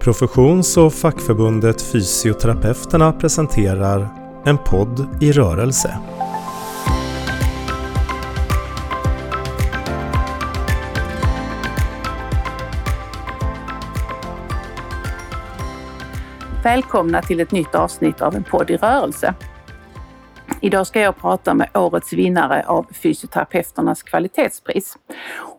Professions 0.00 0.76
och 0.76 0.94
fackförbundet 0.94 1.82
Fysioterapeuterna 1.82 3.12
presenterar 3.12 4.08
En 4.46 4.58
podd 4.58 5.22
i 5.22 5.32
rörelse. 5.32 5.98
Välkomna 16.64 17.22
till 17.22 17.40
ett 17.40 17.52
nytt 17.52 17.74
avsnitt 17.74 18.20
av 18.20 18.34
En 18.34 18.44
podd 18.44 18.70
i 18.70 18.76
rörelse. 18.76 19.34
Idag 20.60 20.86
ska 20.86 21.00
jag 21.00 21.16
prata 21.16 21.54
med 21.54 21.76
årets 21.76 22.12
vinnare 22.12 22.64
av 22.66 22.86
Fysioterapeuternas 23.02 24.02
kvalitetspris. 24.02 24.96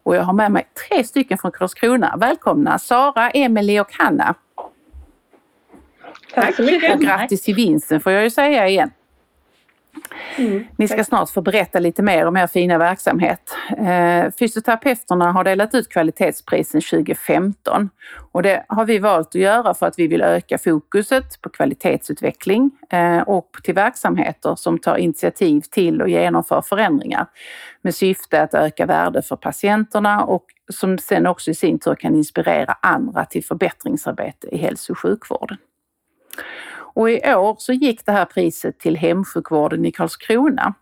Och 0.04 0.16
jag 0.16 0.24
har 0.24 0.34
med 0.34 0.52
mig 0.52 0.68
tre 0.90 1.04
stycken 1.04 1.38
från 1.38 1.52
Karlskrona. 1.52 2.16
Välkomna 2.18 2.80
Sara, 2.80 3.30
Emelie 3.30 3.82
och 3.82 3.94
Hanna. 3.94 4.36
Tack 6.34 6.56
så 6.56 6.64
mycket. 6.64 6.96
Och 6.96 7.02
grattis 7.02 7.42
till 7.42 7.56
vinsten 7.56 8.02
får 8.02 8.12
jag 8.12 8.24
ju 8.24 8.30
säga 8.30 8.68
igen. 8.68 8.92
Mm, 10.38 10.64
Ni 10.78 10.88
ska 10.88 11.04
snart 11.04 11.30
få 11.30 11.42
berätta 11.42 11.80
lite 11.80 12.02
mer 12.02 12.26
om 12.26 12.38
er 12.38 12.48
fina 12.48 12.78
verksamhet. 12.78 13.56
Eh, 13.78 14.32
fysioterapeuterna 14.40 15.32
har 15.32 15.44
delat 15.44 15.76
ut 15.76 15.90
kvalitetsprisen 15.90 16.82
2015 16.82 17.90
och 18.32 18.44
det 18.44 18.66
har 18.68 18.86
vi 18.86 19.00
valt 19.00 19.28
att 19.28 19.36
göra 19.36 19.74
för 19.74 19.86
att 19.86 20.00
vi 20.00 20.08
vill 20.08 20.22
öka 20.22 20.58
fokuset 20.58 21.42
på 21.42 21.50
kvalitetsutveckling 21.50 22.72
eh, 22.90 23.20
och 23.22 23.50
till 23.64 23.74
verksamheter 23.76 24.56
som 24.56 24.80
tar 24.80 24.98
initiativ 24.98 25.62
till 25.62 26.02
och 26.02 26.10
genomför 26.10 26.62
förändringar 26.62 27.26
med 27.82 27.96
syfte 27.96 28.42
att 28.42 28.54
öka 28.54 28.86
värde 28.86 29.22
för 29.22 29.36
patienterna 29.36 30.24
och 30.24 30.46
som 30.74 30.98
sen 30.98 31.28
också 31.28 31.52
i 31.52 31.56
sin 31.56 31.80
tur 31.80 31.96
kan 31.96 32.16
inspirera 32.16 32.78
andra 32.82 33.26
till 33.26 33.46
förbättringsarbete 33.46 34.48
i 34.56 34.58
hälso 34.58 34.94
och 34.94 35.00
sjukvården. 35.00 35.58
Och 36.94 37.10
i 37.10 37.34
år 37.34 37.56
så 37.60 37.74
gick 37.74 38.06
det 38.06 38.12
här 38.12 38.26
priset 38.26 38.80
till 38.80 38.98
hemsjukvården 38.98 39.86
i 39.86 39.92
Karlskrona. 39.92 40.74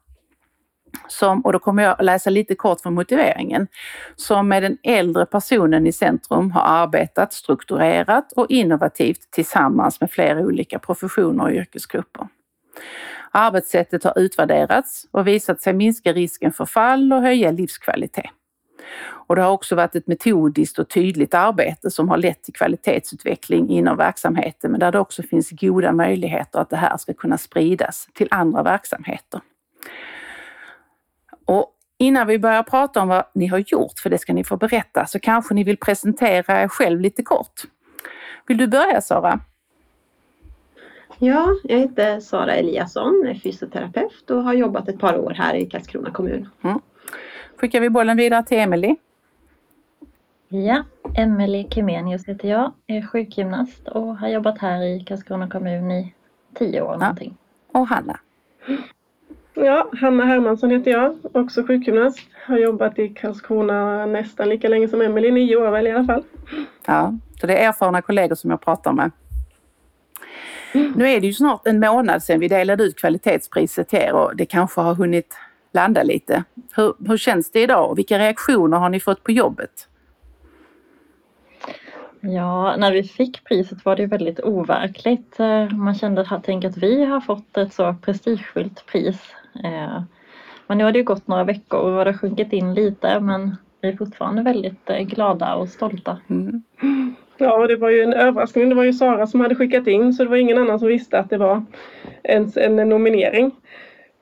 Som, 1.07 1.41
och 1.41 1.53
då 1.53 1.59
kommer 1.59 1.83
jag 1.83 2.03
läsa 2.03 2.29
lite 2.29 2.55
kort 2.55 2.81
från 2.81 2.93
motiveringen, 2.93 3.67
som 4.15 4.47
med 4.47 4.63
den 4.63 4.77
äldre 4.83 5.25
personen 5.25 5.87
i 5.87 5.91
centrum 5.91 6.51
har 6.51 6.61
arbetat 6.61 7.33
strukturerat 7.33 8.31
och 8.31 8.45
innovativt 8.49 9.31
tillsammans 9.31 10.01
med 10.01 10.11
flera 10.11 10.39
olika 10.39 10.79
professioner 10.79 11.43
och 11.43 11.51
yrkesgrupper. 11.51 12.27
Arbetssättet 13.31 14.03
har 14.03 14.19
utvärderats 14.19 15.05
och 15.11 15.27
visat 15.27 15.61
sig 15.61 15.73
minska 15.73 16.13
risken 16.13 16.51
för 16.51 16.65
fall 16.65 17.13
och 17.13 17.21
höja 17.21 17.51
livskvalitet. 17.51 18.31
Och 19.29 19.35
det 19.35 19.41
har 19.41 19.51
också 19.51 19.75
varit 19.75 19.95
ett 19.95 20.07
metodiskt 20.07 20.79
och 20.79 20.89
tydligt 20.89 21.33
arbete 21.33 21.91
som 21.91 22.09
har 22.09 22.17
lett 22.17 22.43
till 22.43 22.53
kvalitetsutveckling 22.53 23.69
inom 23.69 23.97
verksamheten, 23.97 24.71
men 24.71 24.79
där 24.79 24.91
det 24.91 24.99
också 24.99 25.23
finns 25.23 25.49
goda 25.49 25.91
möjligheter 25.91 26.59
att 26.59 26.69
det 26.69 26.75
här 26.75 26.97
ska 26.97 27.13
kunna 27.13 27.37
spridas 27.37 28.07
till 28.13 28.27
andra 28.31 28.63
verksamheter. 28.63 29.41
Och 31.45 31.75
innan 31.97 32.27
vi 32.27 32.39
börjar 32.39 32.63
prata 32.63 33.01
om 33.01 33.07
vad 33.07 33.23
ni 33.33 33.47
har 33.47 33.57
gjort, 33.57 33.99
för 33.99 34.09
det 34.09 34.17
ska 34.17 34.33
ni 34.33 34.43
få 34.43 34.57
berätta, 34.57 35.05
så 35.05 35.19
kanske 35.19 35.53
ni 35.53 35.63
vill 35.63 35.77
presentera 35.77 36.61
er 36.61 36.67
själv 36.67 36.99
lite 36.99 37.23
kort. 37.23 37.61
Vill 38.47 38.57
du 38.57 38.67
börja 38.67 39.01
Sara? 39.01 39.39
Ja, 41.17 41.47
jag 41.63 41.77
heter 41.77 42.19
Sara 42.19 42.55
Eliasson, 42.55 43.25
är 43.27 43.33
fysioterapeut 43.33 44.29
och 44.29 44.43
har 44.43 44.53
jobbat 44.53 44.89
ett 44.89 44.99
par 44.99 45.17
år 45.17 45.33
här 45.37 45.55
i 45.55 45.65
Karlskrona 45.65 46.11
kommun. 46.11 46.49
Mm. 46.63 46.79
Skickar 47.59 47.79
vi 47.79 47.89
bollen 47.89 48.17
vidare 48.17 48.43
till 48.43 48.57
Emelie. 48.57 48.95
Ja, 50.47 50.83
Emelie 51.15 51.69
Kemenius 51.69 52.25
heter 52.25 52.49
jag, 52.49 52.71
är 52.87 53.01
sjukgymnast 53.01 53.87
och 53.87 54.17
har 54.17 54.27
jobbat 54.27 54.57
här 54.57 54.83
i 54.83 54.99
Karlskrona 54.99 55.49
kommun 55.49 55.91
i 55.91 56.13
tio 56.53 56.81
år 56.81 56.91
ja. 56.91 56.97
någonting. 56.97 57.37
Och 57.71 57.87
Hanna? 57.87 58.19
Ja, 59.53 59.89
Hanna 60.01 60.25
Hermansson 60.25 60.71
heter 60.71 60.91
jag, 60.91 61.15
också 61.31 61.63
sjukgymnast. 61.63 62.19
Har 62.45 62.57
jobbat 62.57 62.99
i 62.99 63.09
Karlskrona 63.09 64.05
nästan 64.05 64.49
lika 64.49 64.67
länge 64.67 64.87
som 64.87 65.01
Emelie, 65.01 65.31
nio 65.31 65.55
år 65.55 65.71
väl 65.71 65.87
i 65.87 65.91
alla 65.91 66.05
fall. 66.05 66.23
Ja, 66.85 67.13
så 67.41 67.47
det 67.47 67.57
är 67.57 67.67
erfarna 67.67 68.01
kollegor 68.01 68.35
som 68.35 68.49
jag 68.49 68.61
pratar 68.61 68.93
med. 68.93 69.11
Mm. 70.73 70.93
Nu 70.95 71.09
är 71.09 71.21
det 71.21 71.27
ju 71.27 71.33
snart 71.33 71.67
en 71.67 71.79
månad 71.79 72.23
sedan 72.23 72.39
vi 72.39 72.47
delade 72.47 72.83
ut 72.83 72.95
kvalitetspriset 72.99 73.87
till 73.89 73.99
er 73.99 74.13
och 74.13 74.35
det 74.35 74.45
kanske 74.45 74.81
har 74.81 74.95
hunnit 74.95 75.35
landa 75.71 76.03
lite. 76.03 76.43
Hur, 76.75 76.93
hur 77.07 77.17
känns 77.17 77.51
det 77.51 77.61
idag 77.61 77.89
och 77.89 77.97
vilka 77.97 78.19
reaktioner 78.19 78.77
har 78.77 78.89
ni 78.89 78.99
fått 78.99 79.23
på 79.23 79.31
jobbet? 79.31 79.87
Ja, 82.21 82.75
när 82.77 82.91
vi 82.91 83.03
fick 83.03 83.43
priset 83.43 83.85
var 83.85 83.95
det 83.95 84.05
väldigt 84.05 84.39
overkligt. 84.39 85.39
Eh, 85.39 85.69
man 85.69 85.95
kände 85.95 86.21
att, 86.21 86.43
tänk 86.43 86.65
att 86.65 86.77
vi 86.77 87.05
har 87.05 87.21
fått 87.21 87.57
ett 87.57 87.73
så 87.73 87.95
prestigefyllt 88.01 88.85
pris. 88.85 89.35
Eh, 89.63 90.01
men 90.67 90.77
nu 90.77 90.83
har 90.83 90.91
det 90.91 91.03
gått 91.03 91.27
några 91.27 91.43
veckor 91.43 91.79
och 91.79 92.05
det 92.05 92.11
har 92.11 92.17
sjunkit 92.17 92.53
in 92.53 92.73
lite 92.73 93.19
men 93.19 93.55
vi 93.81 93.89
är 93.89 93.97
fortfarande 93.97 94.41
väldigt 94.41 94.89
eh, 94.89 94.99
glada 94.99 95.55
och 95.55 95.69
stolta. 95.69 96.17
Mm. 96.29 96.63
Ja, 97.37 97.67
det 97.67 97.75
var 97.75 97.89
ju 97.89 98.01
en 98.01 98.13
överraskning. 98.13 98.69
Det 98.69 98.75
var 98.75 98.83
ju 98.83 98.93
Sara 98.93 99.27
som 99.27 99.41
hade 99.41 99.55
skickat 99.55 99.87
in 99.87 100.13
så 100.13 100.23
det 100.23 100.29
var 100.29 100.37
ingen 100.37 100.57
annan 100.57 100.79
som 100.79 100.87
visste 100.87 101.19
att 101.19 101.29
det 101.29 101.37
var 101.37 101.65
ens 102.23 102.57
en 102.57 102.75
nominering. 102.75 103.51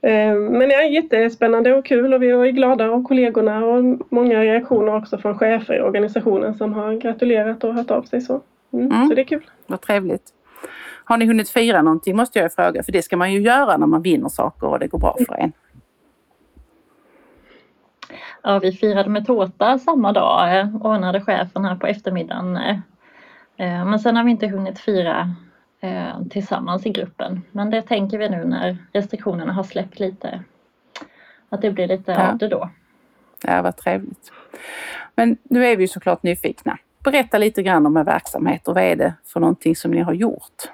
Ehm, 0.02 0.46
men 0.46 0.70
det 0.70 0.76
är 0.76 0.90
jättespännande 0.90 1.74
och 1.74 1.86
kul 1.86 2.14
och 2.14 2.22
vi 2.22 2.30
är 2.30 2.52
glada 2.52 2.90
av 2.90 3.04
kollegorna 3.04 3.66
och 3.66 3.84
många 4.10 4.40
reaktioner 4.40 4.96
också 4.96 5.18
från 5.18 5.38
chefer 5.38 5.74
i 5.74 5.82
organisationen 5.82 6.56
som 6.56 6.74
har 6.74 6.94
gratulerat 6.94 7.64
och 7.64 7.74
hört 7.74 7.92
av 7.92 8.04
sig 8.04 8.22
så. 8.22 8.42
Mm, 8.74 8.92
mm. 8.92 9.08
Så 9.08 9.16
det 9.16 9.22
är 9.22 9.26
kul. 9.26 9.50
Vad 9.68 9.82
trevligt. 9.82 10.34
Har 11.04 11.18
ni 11.18 11.26
hunnit 11.26 11.50
fira 11.50 11.82
någonting 11.82 12.16
måste 12.16 12.40
jag 12.40 12.54
fråga, 12.54 12.84
för 12.84 12.92
det 12.92 13.02
ska 13.02 13.18
man 13.18 13.34
ju 13.34 13.40
göra 13.40 13.78
när 13.78 13.88
man 13.88 14.02
vinner 14.02 14.30
saker 14.30 14.68
och 14.68 14.80
det 14.80 14.88
går 14.88 15.00
bra 15.00 15.18
för 15.28 15.36
en. 15.36 15.52
Ja, 18.44 18.60
vi 18.60 18.72
firade 18.72 19.10
med 19.10 19.26
tårta 19.26 19.80
samma 19.80 20.12
dag, 20.12 20.60
eh, 20.60 20.76
ordnade 20.76 21.22
chefen 21.22 21.66
här 21.66 21.76
på 21.76 21.88
eftermiddagen. 21.88 22.58
Eh, 22.58 22.78
eh, 23.58 23.86
men 23.86 24.00
sen 24.00 24.16
har 24.16 24.24
vi 24.24 24.32
inte 24.32 24.48
hunnit 24.48 24.80
fira 24.80 25.20
eh, 25.20 25.28
tillsammans 26.30 26.86
i 26.86 26.90
gruppen. 26.90 27.42
Men 27.52 27.70
det 27.70 27.82
tänker 27.82 28.18
vi 28.18 28.30
nu 28.30 28.46
när 28.46 28.78
restriktionerna 28.94 29.54
har 29.54 29.64
släppt 29.64 30.00
lite. 30.00 30.44
Att 31.50 31.62
det 31.62 31.72
blir 31.72 31.88
lite 31.88 32.12
ja. 32.12 32.32
av 32.32 32.38
det 32.38 32.48
då. 32.48 32.70
Ja, 33.44 33.62
vad 33.62 33.78
trevligt. 33.78 34.32
Men 35.16 35.38
nu 35.44 35.66
är 35.66 35.78
vi 35.78 35.88
såklart 35.88 36.24
nyfikna. 36.24 36.78
Berätta 37.04 37.38
lite 37.38 37.64
grann 37.64 37.86
om 37.86 37.98
er 37.98 38.04
verksamhet 38.04 38.68
och 38.68 38.76
vad 38.76 38.84
är 38.84 38.96
det 38.96 39.14
för 39.26 39.40
någonting 39.40 39.76
som 39.76 39.92
ni 39.92 40.02
har 40.02 40.14
gjort? 40.14 40.70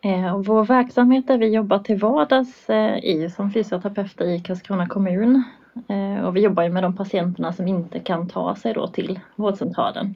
Eh, 0.00 0.38
vår 0.38 0.64
verksamhet 0.64 1.26
där 1.26 1.38
vi 1.38 1.48
jobbar 1.48 1.78
till 1.78 1.98
vardags 1.98 2.70
eh, 2.70 3.04
i 3.04 3.30
som 3.30 3.50
fysioterapeuter 3.50 4.24
i 4.26 4.40
Karlskrona 4.40 4.86
kommun. 4.86 5.44
Eh, 5.88 6.24
och 6.24 6.36
vi 6.36 6.40
jobbar 6.40 6.68
med 6.68 6.82
de 6.82 6.96
patienterna 6.96 7.52
som 7.52 7.68
inte 7.68 8.00
kan 8.00 8.28
ta 8.28 8.56
sig 8.56 8.74
då 8.74 8.88
till 8.88 9.20
vårdcentralen 9.36 10.14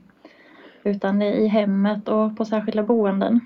utan 0.83 1.19
det 1.19 1.27
är 1.27 1.37
i 1.37 1.47
hemmet 1.47 2.09
och 2.09 2.37
på 2.37 2.45
särskilda 2.45 2.83
boenden. 2.83 3.41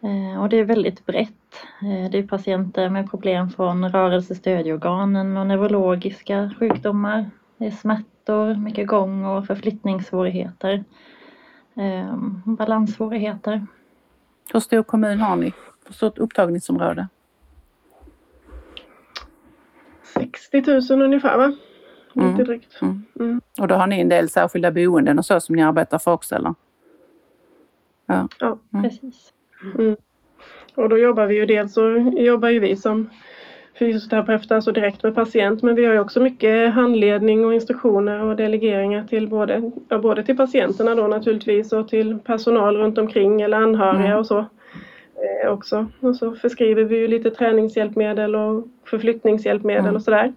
Eh, 0.00 0.42
och 0.42 0.48
det 0.48 0.56
är 0.56 0.64
väldigt 0.64 1.06
brett. 1.06 1.54
Eh, 1.82 2.10
det 2.10 2.18
är 2.18 2.26
patienter 2.26 2.88
med 2.88 3.10
problem 3.10 3.50
från 3.50 3.88
rörelsestödjeorganen 3.88 5.36
och 5.36 5.46
neurologiska 5.46 6.50
sjukdomar. 6.58 7.30
Det 7.56 7.66
är 7.66 7.70
smärtor, 7.70 8.54
mycket 8.54 8.86
gång 8.86 9.24
och 9.24 9.46
förflyttningssvårigheter. 9.46 10.84
Eh, 11.74 12.16
balanssvårigheter. 12.44 13.66
Hur 14.52 14.60
stor 14.60 14.82
kommun 14.82 15.20
har 15.20 15.36
ni? 15.36 15.52
Hur 15.86 15.94
stort 15.94 16.18
upptagningsområde? 16.18 17.08
60 20.02 20.62
000 20.90 21.02
ungefär 21.02 21.38
va? 21.38 21.52
Mm. 22.18 22.30
Lite 22.30 22.44
drygt. 22.44 22.82
Mm. 22.82 23.02
Mm. 23.20 23.40
Och 23.60 23.68
då 23.68 23.74
har 23.74 23.86
ni 23.86 24.00
en 24.00 24.08
del 24.08 24.28
särskilda 24.28 24.70
boenden 24.70 25.18
och 25.18 25.24
så 25.24 25.40
som 25.40 25.56
ni 25.56 25.62
arbetar 25.62 25.98
för 25.98 26.12
också 26.12 26.34
eller? 26.34 26.54
Ja, 28.06 28.28
ja 28.38 28.58
precis. 28.82 29.32
Och 30.74 30.88
då 30.88 30.98
jobbar 30.98 31.26
vi 31.26 31.34
ju 31.34 31.46
dels 31.46 31.74
så 31.74 32.12
jobbar 32.16 32.48
ju 32.48 32.58
vi 32.58 32.76
som 32.76 33.10
fysioterapeuter 33.78 34.54
alltså 34.54 34.72
direkt 34.72 35.02
med 35.02 35.14
patient 35.14 35.62
men 35.62 35.74
vi 35.74 35.84
har 35.84 35.92
ju 35.92 36.00
också 36.00 36.20
mycket 36.20 36.74
handledning 36.74 37.44
och 37.44 37.54
instruktioner 37.54 38.22
och 38.22 38.36
delegeringar 38.36 39.04
till 39.04 39.28
både, 39.28 39.70
ja, 39.88 39.98
både 39.98 40.22
till 40.22 40.36
patienterna 40.36 40.94
då 40.94 41.06
naturligtvis 41.06 41.72
och 41.72 41.88
till 41.88 42.18
personal 42.18 42.76
runt 42.76 42.98
omkring 42.98 43.40
eller 43.40 43.56
anhöriga 43.56 44.06
mm. 44.06 44.18
och 44.18 44.26
så 44.26 44.38
eh, 44.38 45.50
också. 45.50 45.86
Och 46.00 46.16
så 46.16 46.34
förskriver 46.34 46.84
vi 46.84 46.96
ju 46.96 47.08
lite 47.08 47.30
träningshjälpmedel 47.30 48.36
och 48.36 48.66
förflyttningshjälpmedel 48.84 49.84
mm. 49.84 49.96
och 49.96 50.02
sådär. 50.02 50.32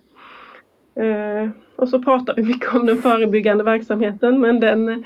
Eh, 0.96 1.50
och 1.82 1.90
så 1.90 2.02
pratar 2.02 2.36
vi 2.36 2.44
mycket 2.44 2.76
om 2.76 2.86
den 2.86 3.02
förebyggande 3.02 3.64
verksamheten 3.64 4.42
men 4.42 4.60
den 4.60 5.04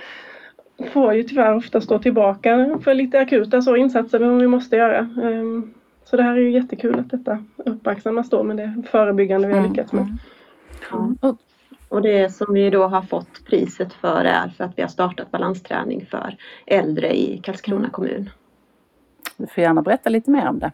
får 0.93 1.13
ju 1.13 1.23
tyvärr 1.23 1.55
ofta 1.55 1.81
stå 1.81 1.99
tillbaka 1.99 2.79
för 2.83 2.93
lite 2.93 3.19
akuta 3.19 3.61
så 3.61 3.75
insatser 3.75 4.19
som 4.19 4.37
vi 4.37 4.47
måste 4.47 4.75
göra. 4.75 4.97
Ehm, 4.97 5.73
så 6.03 6.17
det 6.17 6.23
här 6.23 6.35
är 6.35 6.39
ju 6.39 6.51
jättekul 6.51 6.99
att 6.99 7.09
detta 7.09 7.43
uppmärksammas 7.57 8.29
då 8.29 8.43
med 8.43 8.57
det 8.57 8.83
förebyggande 8.91 9.47
vi 9.47 9.53
har 9.53 9.59
mm, 9.59 9.71
lyckats 9.71 9.93
med. 9.93 10.17
Mm. 10.93 11.17
Och 11.89 12.01
det 12.01 12.33
som 12.33 12.53
vi 12.53 12.69
då 12.69 12.87
har 12.87 13.01
fått 13.01 13.45
priset 13.45 13.93
för 13.93 14.25
är 14.25 14.47
för 14.57 14.63
att 14.63 14.77
vi 14.77 14.81
har 14.81 14.89
startat 14.89 15.31
balansträning 15.31 16.05
för 16.05 16.37
äldre 16.65 17.17
i 17.17 17.41
Karlskrona 17.43 17.79
mm. 17.79 17.91
kommun. 17.91 18.29
Du 19.37 19.47
får 19.47 19.63
gärna 19.63 19.81
berätta 19.81 20.09
lite 20.09 20.31
mer 20.31 20.47
om 20.47 20.59
det. 20.59 20.71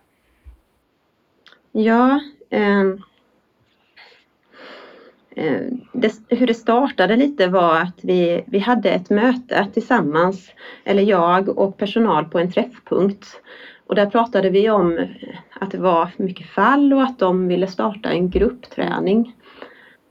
Ja, 1.72 2.22
eh, 2.50 2.80
eh, 2.80 2.96
Eh, 5.36 5.62
det, 5.94 6.14
hur 6.30 6.48
det 6.48 6.54
startade 6.54 7.16
lite 7.16 7.48
var 7.48 7.76
att 7.80 8.00
vi, 8.02 8.44
vi 8.48 8.60
hade 8.60 8.90
ett 8.90 9.10
möte 9.10 9.68
tillsammans, 9.74 10.52
eller 10.84 11.04
jag 11.04 11.58
och 11.58 11.78
personal 11.78 12.26
på 12.26 12.40
en 12.40 12.52
träffpunkt. 12.52 13.42
Och 13.88 13.96
där 13.96 14.06
pratade 14.06 14.50
vi 14.50 14.70
om 14.70 15.08
att 15.60 15.72
det 15.72 15.78
var 15.78 16.10
mycket 16.18 16.48
fall 16.48 16.94
och 16.94 17.04
att 17.04 17.20
de 17.20 17.48
ville 17.48 17.68
starta 17.68 18.10
en 18.10 18.30
gruppträning. 18.30 19.36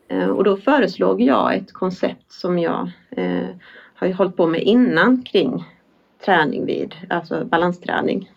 Eh, 0.09 0.29
och 0.29 0.45
då 0.45 0.57
föreslog 0.57 1.21
jag 1.21 1.55
ett 1.55 1.73
koncept 1.73 2.33
som 2.33 2.59
jag 2.59 2.91
eh, 3.11 3.49
har 3.95 4.13
hållit 4.13 4.37
på 4.37 4.47
med 4.47 4.63
innan 4.63 5.23
kring 5.23 5.65
träning 6.25 6.67
vid, 6.67 6.95
alltså 7.09 7.45
balansträning. 7.45 8.31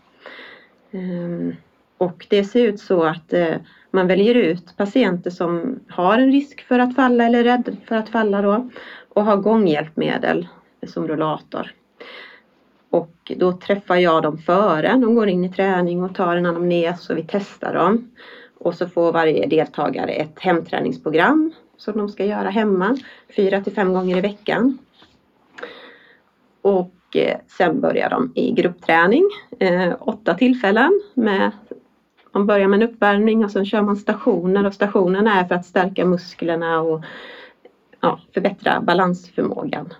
Eh, 0.92 1.56
och 2.04 2.26
det 2.30 2.44
ser 2.44 2.66
ut 2.68 2.80
så 2.80 3.04
att 3.04 3.34
eh, 3.34 3.56
man 3.92 4.08
väljer 4.08 4.36
ut 4.36 4.78
patienter 4.78 5.30
som 5.30 5.80
har 5.90 6.18
en 6.18 6.32
risk 6.32 6.62
för 6.68 6.80
att 6.80 6.96
falla 6.96 7.26
eller 7.26 7.40
är 7.40 7.44
rädd 7.44 7.78
för 7.86 7.96
att 7.96 8.10
falla 8.10 8.42
då 8.42 8.70
och 9.10 9.26
har 9.26 9.38
gånghjälpmedel 9.38 10.48
som 10.88 11.08
rullator. 11.08 11.72
Och 12.90 13.32
då 13.38 13.52
träffar 13.54 13.96
jag 13.96 14.24
dem 14.24 14.38
före 14.38 14.88
de 14.88 15.16
går 15.16 15.30
in 15.30 15.46
i 15.46 15.54
träning 15.54 16.04
och 16.04 16.16
tar 16.16 16.36
en 16.36 16.46
anamnes 16.46 17.10
och 17.10 17.18
vi 17.18 17.26
testar 17.28 17.74
dem. 17.74 18.12
Och 18.60 18.76
så 18.76 18.88
får 18.88 19.12
varje 19.12 19.48
deltagare 19.48 20.12
ett 20.12 20.40
hemträningsprogram 20.40 21.54
som 21.78 21.98
de 21.98 22.10
ska 22.10 22.26
göra 22.26 22.50
hemma 22.50 22.98
fyra 23.36 23.62
till 23.62 23.74
fem 23.74 23.94
gånger 23.94 24.18
i 24.18 24.22
veckan. 24.22 24.78
Och 26.62 27.16
eh, 27.16 27.38
sen 27.48 27.82
börjar 27.82 28.10
de 28.10 28.32
i 28.36 28.52
gruppträning, 28.52 29.24
eh, 29.60 29.94
åtta 30.00 30.34
tillfällen 30.34 31.02
med 31.14 31.52
man 32.34 32.46
börjar 32.46 32.68
med 32.68 32.82
en 32.82 32.90
uppvärmning 32.90 33.46
och 33.46 33.52
sen 33.52 33.66
kör 33.66 33.82
man 33.82 33.98
stationer 33.98 34.66
och 34.66 34.74
stationerna 34.74 35.40
är 35.40 35.46
för 35.46 35.56
att 35.56 35.66
stärka 35.66 36.06
musklerna 36.06 36.82
och 36.82 37.04
ja, 38.02 38.20
förbättra 38.34 38.82
balansförmågan. 38.82 39.94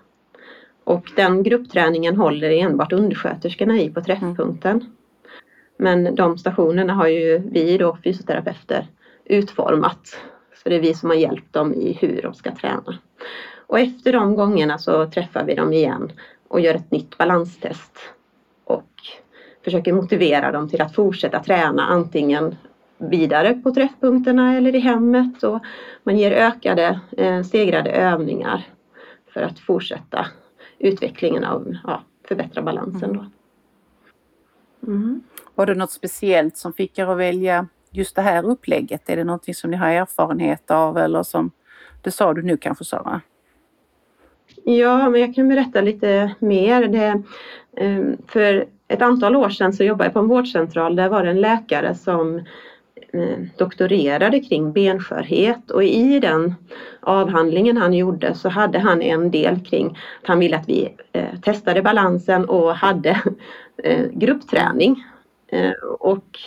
Och 0.84 1.12
den 1.16 1.44
gruppträningen 1.44 2.16
håller 2.16 2.50
enbart 2.50 2.94
undersköterskorna 2.94 3.80
i 3.80 3.90
på 3.90 4.02
träffpunkten. 4.02 4.96
Men 5.78 6.16
de 6.16 6.38
stationerna 6.38 6.94
har 6.94 7.08
ju 7.08 7.38
vi 7.38 7.78
då 7.78 7.98
fysioterapeuter 8.04 8.88
utformat. 9.26 10.18
Så 10.64 10.70
det 10.70 10.76
är 10.76 10.80
vi 10.80 10.94
som 10.94 11.10
har 11.10 11.18
hjälpt 11.18 11.54
dem 11.54 11.74
i 11.74 11.98
hur 12.02 12.22
de 12.22 12.34
ska 12.34 12.56
träna. 12.56 12.98
Och 13.68 13.80
efter 13.80 14.14
de 14.14 14.36
gångerna 14.36 14.78
så 14.78 15.10
träffar 15.10 15.44
vi 15.44 15.56
dem 15.56 15.74
igen 15.74 16.12
och 16.48 16.62
gör 16.62 16.76
ett 16.76 16.92
nytt 16.92 17.18
balanstest. 17.18 17.98
Och 18.64 18.92
försöker 19.64 19.94
motivera 19.94 20.52
dem 20.52 20.70
till 20.70 20.82
att 20.82 20.96
fortsätta 20.96 21.44
träna 21.44 21.86
antingen 21.86 22.56
vidare 22.98 23.54
på 23.54 23.72
träffpunkterna 23.72 24.58
eller 24.58 24.76
i 24.76 24.80
hemmet. 24.80 25.44
Och 25.44 25.60
man 26.04 26.18
ger 26.18 26.32
ökade 26.32 27.00
eh, 27.18 27.44
stegrade 27.44 27.92
övningar 27.92 28.68
för 29.34 29.42
att 29.42 29.60
fortsätta 29.60 30.26
utvecklingen 30.80 31.44
av 31.44 31.76
ja, 31.84 32.04
förbättra 32.28 32.62
balansen. 32.62 33.14
Då. 33.14 33.26
Mm. 34.92 35.22
Var 35.56 35.66
det 35.66 35.76
något 35.76 35.92
speciellt 35.92 36.58
som 36.58 36.74
fick 36.74 37.00
er 37.00 37.08
att 37.08 37.18
välja 37.18 37.68
just 37.92 38.16
det 38.16 38.22
här 38.22 38.46
upplägget? 38.46 39.10
Är 39.10 39.16
det 39.16 39.24
någonting 39.24 39.54
som 39.54 39.72
ni 39.72 39.78
har 39.78 39.88
erfarenhet 39.88 40.72
av 40.72 40.98
eller 40.98 41.24
som 41.24 41.52
det 42.02 42.12
sa 42.12 42.34
du 42.34 42.42
nu 42.42 42.58
kanske 42.58 42.86
Sara? 42.86 43.22
Ja, 44.64 45.10
men 45.10 45.22
jag 45.22 45.36
kan 45.36 45.50
berätta 45.50 45.82
lite 45.82 46.36
mer. 46.40 46.88
Det, 46.88 47.24
ehm, 47.78 48.18
för 48.28 48.66
ett 48.88 49.02
antal 49.02 49.36
år 49.36 49.50
sedan 49.50 49.74
så 49.74 49.84
jobbade 49.84 50.06
jag 50.06 50.14
på 50.14 50.20
en 50.20 50.28
vårdcentral. 50.28 50.96
Där 50.96 51.10
var 51.10 51.24
det 51.24 51.30
en 51.30 51.42
läkare 51.42 51.96
som 51.96 52.38
eh, 53.14 53.40
doktorerade 53.58 54.40
kring 54.40 54.74
benskörhet 54.74 55.72
och 55.72 55.84
i 55.84 56.20
den 56.20 56.56
avhandlingen 57.00 57.78
han 57.78 57.94
gjorde 57.94 58.36
så 58.36 58.50
hade 58.50 58.80
han 58.80 59.02
en 59.02 59.32
del 59.32 59.66
kring 59.66 59.88
att 60.22 60.28
han 60.28 60.40
ville 60.40 60.58
att 60.58 60.70
vi 60.70 60.96
eh, 61.12 61.40
testade 61.40 61.82
balansen 61.82 62.46
och 62.46 62.76
hade 62.76 63.10
eh, 63.84 64.06
gruppträning. 64.12 65.04
Och 66.00 66.40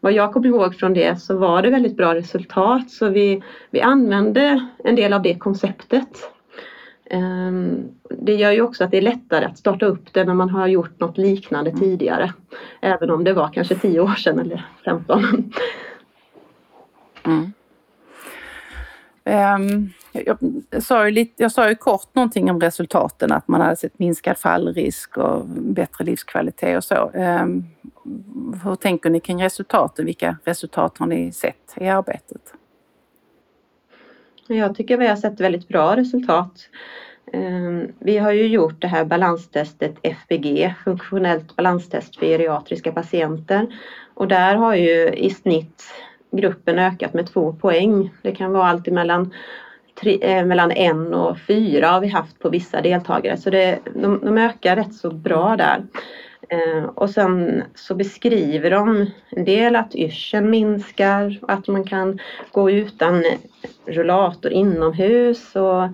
vad 0.00 0.12
jag 0.12 0.32
kommer 0.32 0.46
ihåg 0.46 0.74
från 0.74 0.94
det 0.94 1.20
så 1.20 1.36
var 1.36 1.62
det 1.62 1.70
väldigt 1.70 1.96
bra 1.96 2.14
resultat 2.14 2.90
så 2.90 3.08
vi, 3.08 3.42
vi 3.70 3.80
använde 3.80 4.66
en 4.84 4.96
del 4.96 5.12
av 5.12 5.22
det 5.22 5.38
konceptet 5.38 6.08
det 8.08 8.34
gör 8.34 8.50
ju 8.50 8.62
också 8.62 8.84
att 8.84 8.90
det 8.90 8.96
är 8.96 9.02
lättare 9.02 9.44
att 9.44 9.58
starta 9.58 9.86
upp 9.86 10.12
det 10.12 10.24
när 10.24 10.34
man 10.34 10.50
har 10.50 10.66
gjort 10.66 11.00
något 11.00 11.18
liknande 11.18 11.70
mm. 11.70 11.80
tidigare. 11.80 12.32
Även 12.80 13.10
om 13.10 13.24
det 13.24 13.32
var 13.32 13.48
kanske 13.48 13.74
10 13.74 14.00
år 14.00 14.14
sedan 14.14 14.38
eller 14.38 14.66
15. 14.84 15.52
Mm. 17.24 17.52
Um, 19.24 19.92
jag, 20.12 20.38
sa 20.82 21.06
ju 21.06 21.10
lite, 21.10 21.42
jag 21.42 21.52
sa 21.52 21.68
ju 21.68 21.74
kort 21.74 22.14
någonting 22.14 22.50
om 22.50 22.60
resultaten, 22.60 23.32
att 23.32 23.48
man 23.48 23.60
hade 23.60 23.76
sett 23.76 23.98
minskad 23.98 24.38
fallrisk 24.38 25.16
och 25.16 25.46
bättre 25.46 26.04
livskvalitet 26.04 26.76
och 26.76 26.84
så. 26.84 27.10
Um, 27.14 27.66
hur 28.64 28.74
tänker 28.74 29.10
ni 29.10 29.20
kring 29.20 29.44
resultaten? 29.44 30.06
Vilka 30.06 30.36
resultat 30.44 30.98
har 30.98 31.06
ni 31.06 31.32
sett 31.32 31.74
i 31.76 31.88
arbetet? 31.88 32.54
Jag 34.56 34.74
tycker 34.76 34.96
vi 34.96 35.06
har 35.06 35.16
sett 35.16 35.40
väldigt 35.40 35.68
bra 35.68 35.96
resultat. 35.96 36.68
Ehm, 37.32 37.92
vi 37.98 38.18
har 38.18 38.32
ju 38.32 38.46
gjort 38.46 38.80
det 38.80 38.86
här 38.88 39.04
balanstestet 39.04 39.94
FBG, 40.02 40.74
funktionellt 40.84 41.56
balanstest 41.56 42.16
för 42.16 42.26
geriatriska 42.26 42.92
patienter. 42.92 43.66
Och 44.14 44.28
där 44.28 44.56
har 44.56 44.74
ju 44.74 45.08
i 45.08 45.30
snitt 45.30 45.84
gruppen 46.32 46.78
ökat 46.78 47.14
med 47.14 47.32
två 47.32 47.52
poäng. 47.52 48.10
Det 48.22 48.32
kan 48.32 48.52
vara 48.52 48.68
allt 48.68 48.86
mellan, 48.86 49.34
tre, 50.00 50.18
eh, 50.22 50.44
mellan 50.44 50.70
en 50.70 51.14
och 51.14 51.38
fyra 51.38 51.88
har 51.88 52.00
vi 52.00 52.08
haft 52.08 52.38
på 52.38 52.48
vissa 52.48 52.80
deltagare. 52.80 53.36
Så 53.36 53.50
det, 53.50 53.78
de, 53.94 54.20
de 54.24 54.38
ökar 54.38 54.76
rätt 54.76 54.94
så 54.94 55.10
bra 55.10 55.56
där. 55.56 55.82
Eh, 56.48 56.84
och 56.84 57.10
sen 57.10 57.62
så 57.74 57.94
beskriver 57.94 58.70
de 58.70 59.06
en 59.30 59.44
del 59.44 59.76
att 59.76 59.94
yrseln 59.94 60.50
minskar, 60.50 61.38
att 61.42 61.68
man 61.68 61.84
kan 61.84 62.18
gå 62.52 62.70
utan 62.70 63.24
rullator 63.86 64.52
inomhus 64.52 65.56
och 65.56 65.88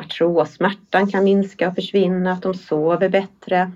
artrossmärtan 0.00 1.10
kan 1.10 1.24
minska 1.24 1.68
och 1.68 1.74
försvinna, 1.74 2.32
att 2.32 2.42
de 2.42 2.54
sover 2.54 3.08
bättre. 3.08 3.72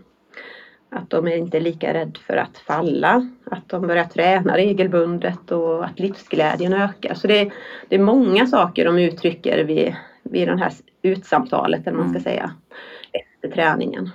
Att 0.91 1.11
de 1.11 1.29
är 1.29 1.37
inte 1.37 1.61
lika 1.61 1.95
rädda 1.95 2.21
för 2.27 2.37
att 2.37 2.59
falla, 2.59 3.31
att 3.45 3.69
de 3.69 3.87
börjar 3.87 4.05
träna 4.05 4.57
regelbundet 4.57 5.51
och 5.51 5.85
att 5.85 5.99
livsglädjen 5.99 6.73
ökar. 6.73 7.15
Så 7.15 7.27
det 7.27 7.41
är, 7.41 7.53
det 7.89 7.95
är 7.95 8.01
många 8.01 8.47
saker 8.47 8.85
de 8.85 8.99
uttrycker 8.99 9.65
vid, 9.65 9.97
vid 10.23 10.49
det 10.49 10.59
här 10.59 10.73
utsamtalet, 11.03 11.87
eller 11.87 11.99
man 11.99 12.09
ska 12.09 12.19
mm. 12.19 12.23
säga, 12.23 12.51
efter 13.13 13.55
träningen. 13.55 14.11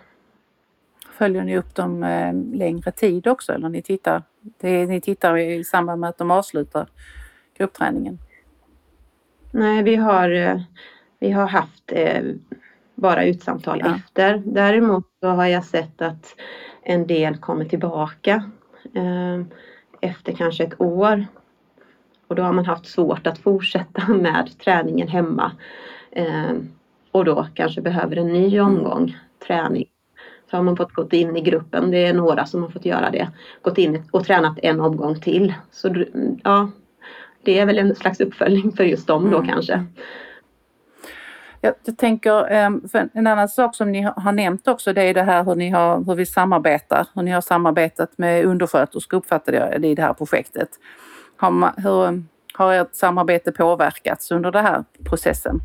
Följer 1.21 1.43
ni 1.43 1.57
upp 1.57 1.75
dem 1.75 2.03
eh, 2.03 2.33
längre 2.53 2.91
tid 2.91 3.27
också 3.27 3.53
eller 3.53 3.69
ni 3.69 3.81
tittar, 3.81 4.23
det, 4.41 4.85
ni 4.85 5.01
tittar 5.01 5.37
i 5.37 5.63
samband 5.63 6.01
med 6.01 6.09
att 6.09 6.17
de 6.17 6.31
avslutar 6.31 6.87
gruppträningen? 7.57 8.19
Nej, 9.51 9.83
vi 9.83 9.95
har, 9.95 10.29
eh, 10.29 10.61
vi 11.19 11.31
har 11.31 11.47
haft 11.47 11.83
eh, 11.87 12.23
bara 12.95 13.25
utsamtal 13.25 13.81
ja. 13.85 13.95
efter. 13.95 14.41
Däremot 14.45 15.05
så 15.19 15.27
har 15.27 15.45
jag 15.45 15.65
sett 15.65 16.01
att 16.01 16.35
en 16.83 17.07
del 17.07 17.37
kommer 17.37 17.65
tillbaka 17.65 18.51
efter 20.01 20.33
kanske 20.33 20.63
ett 20.63 20.81
år. 20.81 21.25
Och 22.27 22.35
då 22.35 22.43
har 22.43 22.53
man 22.53 22.65
haft 22.65 22.85
svårt 22.85 23.27
att 23.27 23.37
fortsätta 23.37 24.07
med 24.13 24.49
träningen 24.63 25.07
hemma. 25.07 25.51
och 27.11 27.25
då 27.25 27.47
kanske 27.53 27.81
behöver 27.81 28.15
en 28.15 28.33
ny 28.33 28.59
omgång 28.59 29.17
träning 29.47 29.90
så 30.51 30.58
har 30.58 30.63
man 30.63 30.77
fått 30.77 30.93
gått 30.93 31.13
in 31.13 31.38
i 31.38 31.41
gruppen. 31.41 31.91
Det 31.91 32.05
är 32.05 32.13
några 32.13 32.46
som 32.46 32.63
har 32.63 32.70
fått 32.70 32.86
göra 32.86 33.10
det. 33.10 33.29
Gått 33.62 33.77
in 33.77 34.03
och 34.12 34.25
tränat 34.25 34.60
en 34.62 34.79
omgång 34.79 35.20
till. 35.20 35.53
Så 35.72 36.05
ja, 36.43 36.72
det 37.43 37.60
är 37.60 37.65
väl 37.65 37.79
en 37.79 37.96
slags 37.96 38.20
uppföljning 38.20 38.72
för 38.72 38.84
just 38.84 39.08
dem 39.08 39.31
då 39.31 39.38
mm. 39.38 39.50
kanske. 39.50 39.86
Jag 41.62 41.98
tänker, 41.98 42.51
ehm, 42.51 42.84
en 43.13 43.27
annan 43.27 43.50
sak 43.50 43.75
som 43.75 43.91
ni 43.91 44.01
har 44.15 44.31
nämnt 44.31 44.67
också 44.67 44.93
det 44.93 45.03
är 45.03 45.13
det 45.13 45.24
här 45.24 45.43
hur, 45.43 45.55
ni 45.55 45.70
har, 45.70 46.03
hur 46.03 46.15
vi 46.15 46.25
samarbetar. 46.25 47.08
Hur 47.13 47.22
ni 47.22 47.31
har 47.31 47.41
samarbetat 47.41 48.17
med 48.17 48.46
undersköterskor 48.46 49.17
uppfattade 49.17 49.58
jag 49.58 49.81
det 49.81 49.88
i 49.88 49.96
det 49.96 50.01
här 50.01 50.13
projektet. 50.13 50.70
Har, 51.38 51.51
man, 51.51 51.74
hur, 51.77 52.24
har 52.53 52.74
ert 52.74 52.96
samarbete 52.96 53.51
påverkats 53.51 54.31
under 54.31 54.51
den 54.51 54.65
här 54.65 54.84
processen? 55.03 55.60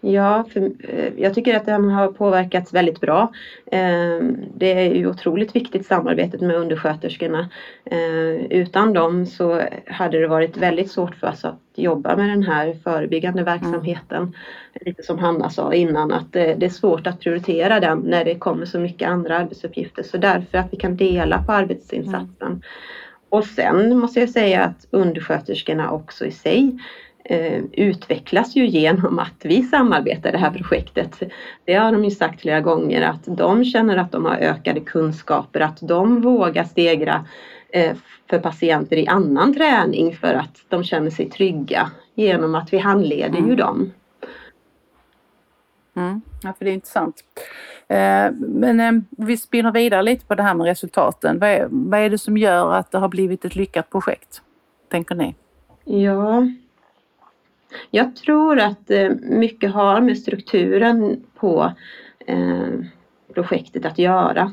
Ja, 0.00 0.44
för, 0.52 0.60
eh, 0.60 1.12
jag 1.16 1.34
tycker 1.34 1.56
att 1.56 1.66
den 1.66 1.90
har 1.90 2.08
påverkats 2.08 2.74
väldigt 2.74 3.00
bra. 3.00 3.32
Eh, 3.66 4.20
det 4.54 4.72
är 4.72 4.94
ju 4.94 5.06
otroligt 5.06 5.56
viktigt 5.56 5.86
samarbetet 5.86 6.40
med 6.40 6.56
undersköterskorna. 6.56 7.48
Eh, 7.84 8.44
utan 8.50 8.92
dem 8.92 9.26
så 9.26 9.62
hade 9.86 10.20
det 10.20 10.26
varit 10.26 10.56
väldigt 10.56 10.90
svårt 10.90 11.14
för 11.14 11.28
oss 11.28 11.44
att 11.44 11.60
jobba 11.74 12.16
med 12.16 12.28
den 12.28 12.42
här 12.42 12.74
förebyggande 12.84 13.42
mm. 13.42 13.58
verksamheten. 13.58 14.22
Mm. 14.22 14.32
Lite 14.80 15.02
som 15.02 15.18
Hanna 15.18 15.50
sa 15.50 15.74
innan 15.74 16.12
att 16.12 16.32
det 16.32 16.62
är 16.62 16.68
svårt 16.68 17.06
att 17.06 17.20
prioritera 17.20 17.80
den 17.80 17.98
när 17.98 18.24
det 18.24 18.34
kommer 18.34 18.66
så 18.66 18.78
mycket 18.78 19.08
andra 19.08 19.38
arbetsuppgifter. 19.38 20.02
Så 20.02 20.16
därför 20.16 20.58
att 20.58 20.72
vi 20.72 20.76
kan 20.76 20.96
dela 20.96 21.42
på 21.42 21.52
arbetsinsatsen. 21.52 22.48
Mm. 22.48 22.60
Och 23.28 23.44
sen 23.44 23.98
måste 23.98 24.20
jag 24.20 24.30
säga 24.30 24.64
att 24.64 24.86
undersköterskorna 24.90 25.90
också 25.90 26.26
i 26.26 26.30
sig 26.30 26.78
eh, 27.28 27.62
utvecklas 27.72 28.56
ju 28.56 28.66
genom 28.66 29.18
att 29.18 29.44
vi 29.44 29.62
samarbetar 29.62 30.28
i 30.28 30.32
det 30.32 30.38
här 30.38 30.50
projektet. 30.50 31.22
Det 31.64 31.74
har 31.74 31.92
de 31.92 32.04
ju 32.04 32.10
sagt 32.10 32.40
flera 32.40 32.60
gånger 32.60 33.02
att 33.02 33.22
de 33.24 33.64
känner 33.64 33.96
att 33.96 34.12
de 34.12 34.24
har 34.24 34.36
ökade 34.36 34.80
kunskaper, 34.80 35.60
att 35.60 35.78
de 35.80 36.20
vågar 36.20 36.64
stegra 36.64 37.24
eh, 37.72 37.96
för 38.30 38.38
patienter 38.38 38.96
i 38.96 39.06
annan 39.06 39.54
träning 39.54 40.16
för 40.16 40.34
att 40.34 40.64
de 40.68 40.84
känner 40.84 41.10
sig 41.10 41.30
trygga 41.30 41.90
genom 42.14 42.54
att 42.54 42.72
vi 42.72 42.78
handleder 42.78 43.38
mm. 43.38 43.50
ju 43.50 43.56
dem. 43.56 43.92
Mm. 45.96 46.20
Ja, 46.42 46.52
för 46.58 46.64
det 46.64 46.70
är 46.70 46.74
intressant. 46.74 47.24
Eh, 47.88 48.30
men 48.38 48.80
eh, 48.80 48.92
vi 49.10 49.36
spinner 49.36 49.72
vidare 49.72 50.02
lite 50.02 50.26
på 50.26 50.34
det 50.34 50.42
här 50.42 50.54
med 50.54 50.66
resultaten. 50.66 51.38
Vad 51.38 51.50
är, 51.50 51.68
vad 51.70 52.00
är 52.00 52.10
det 52.10 52.18
som 52.18 52.36
gör 52.36 52.74
att 52.74 52.90
det 52.90 52.98
har 52.98 53.08
blivit 53.08 53.44
ett 53.44 53.56
lyckat 53.56 53.90
projekt? 53.90 54.42
Tänker 54.88 55.14
ni? 55.14 55.34
Ja, 55.84 56.42
jag 57.90 58.16
tror 58.16 58.58
att 58.58 58.90
eh, 58.90 59.10
mycket 59.22 59.72
har 59.72 60.00
med 60.00 60.18
strukturen 60.18 61.24
på 61.34 61.72
eh, 62.26 62.68
projektet 63.34 63.86
att 63.86 63.98
göra. 63.98 64.52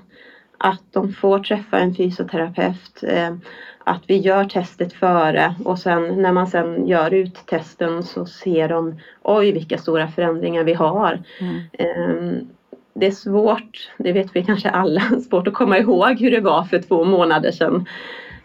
Att 0.58 0.84
de 0.92 1.13
får 1.13 1.39
träffa 1.39 1.80
en 1.80 1.96
fysioterapeut, 1.96 3.04
eh, 3.04 3.36
att 3.84 4.04
vi 4.08 4.18
gör 4.18 4.46
testet 4.46 4.94
före 4.94 5.56
och 5.65 5.80
sen 5.80 6.22
när 6.22 6.32
man 6.32 6.48
sen 6.48 6.88
gör 6.88 7.13
ut 7.13 7.46
testen 7.46 8.04
så 8.04 8.25
ser 8.25 8.70
de 8.70 9.00
oj 9.22 9.51
vilka 9.51 9.77
stora 9.77 10.08
förändringar 10.08 10.63
vi 10.63 10.74
har. 10.74 11.24
Mm. 11.39 12.48
Det 12.94 13.06
är 13.06 13.12
svårt, 13.12 13.92
det 13.98 14.12
vet 14.12 14.36
vi 14.36 14.44
kanske 14.46 14.70
alla, 14.70 15.01
svårt 15.30 15.48
att 15.48 15.54
komma 15.54 15.77
ihåg 15.77 16.20
hur 16.20 16.32
det 16.32 16.42
var 16.42 16.63
för 16.63 16.82
två 16.82 17.04
månader 17.04 17.51
sedan. 17.51 17.86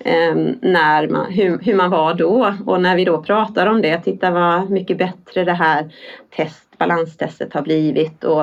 Ehm, 0.04 0.58
när 0.62 1.08
man, 1.08 1.32
hur, 1.32 1.58
hur, 1.58 1.74
man 1.74 1.90
var 1.90 2.14
då. 2.14 2.54
Och 2.66 2.80
när 2.80 2.96
vi 2.96 3.04
då 3.04 3.22
pratar 3.22 3.66
om 3.66 3.82
det, 3.82 4.00
titta 4.00 4.30
vad 4.30 4.70
mycket 4.70 4.98
bättre 4.98 5.44
det 5.44 5.52
här 5.52 5.92
test, 6.36 6.78
balanstestet 6.78 7.54
har 7.54 7.62
blivit. 7.62 8.24
Och 8.24 8.42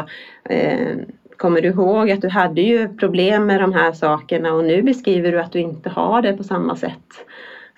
eh, 0.50 0.98
kommer 1.38 1.62
du 1.62 1.68
ihåg 1.68 2.12
att 2.12 2.22
du 2.22 2.30
hade 2.30 2.62
ju 2.62 2.98
problem 2.98 3.46
med 3.46 3.62
de 3.62 3.74
här 3.74 3.92
sakerna 3.92 4.54
och 4.54 4.64
nu 4.64 4.82
beskriver 4.82 5.32
du 5.32 5.40
att 5.40 5.52
du 5.52 5.60
inte 5.60 5.90
har 5.90 6.22
det 6.22 6.38
på 6.38 6.44
samma 6.44 6.76
sätt. 6.76 7.26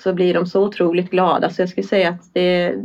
Så 0.04 0.14
blir 0.14 0.34
de 0.34 0.46
så 0.46 0.64
otroligt 0.64 1.12
glada. 1.12 1.50
Så 1.50 1.62
jag 1.62 1.70
skulle 1.70 1.88
säga 1.88 2.10
att 2.10 2.34
det, 2.34 2.76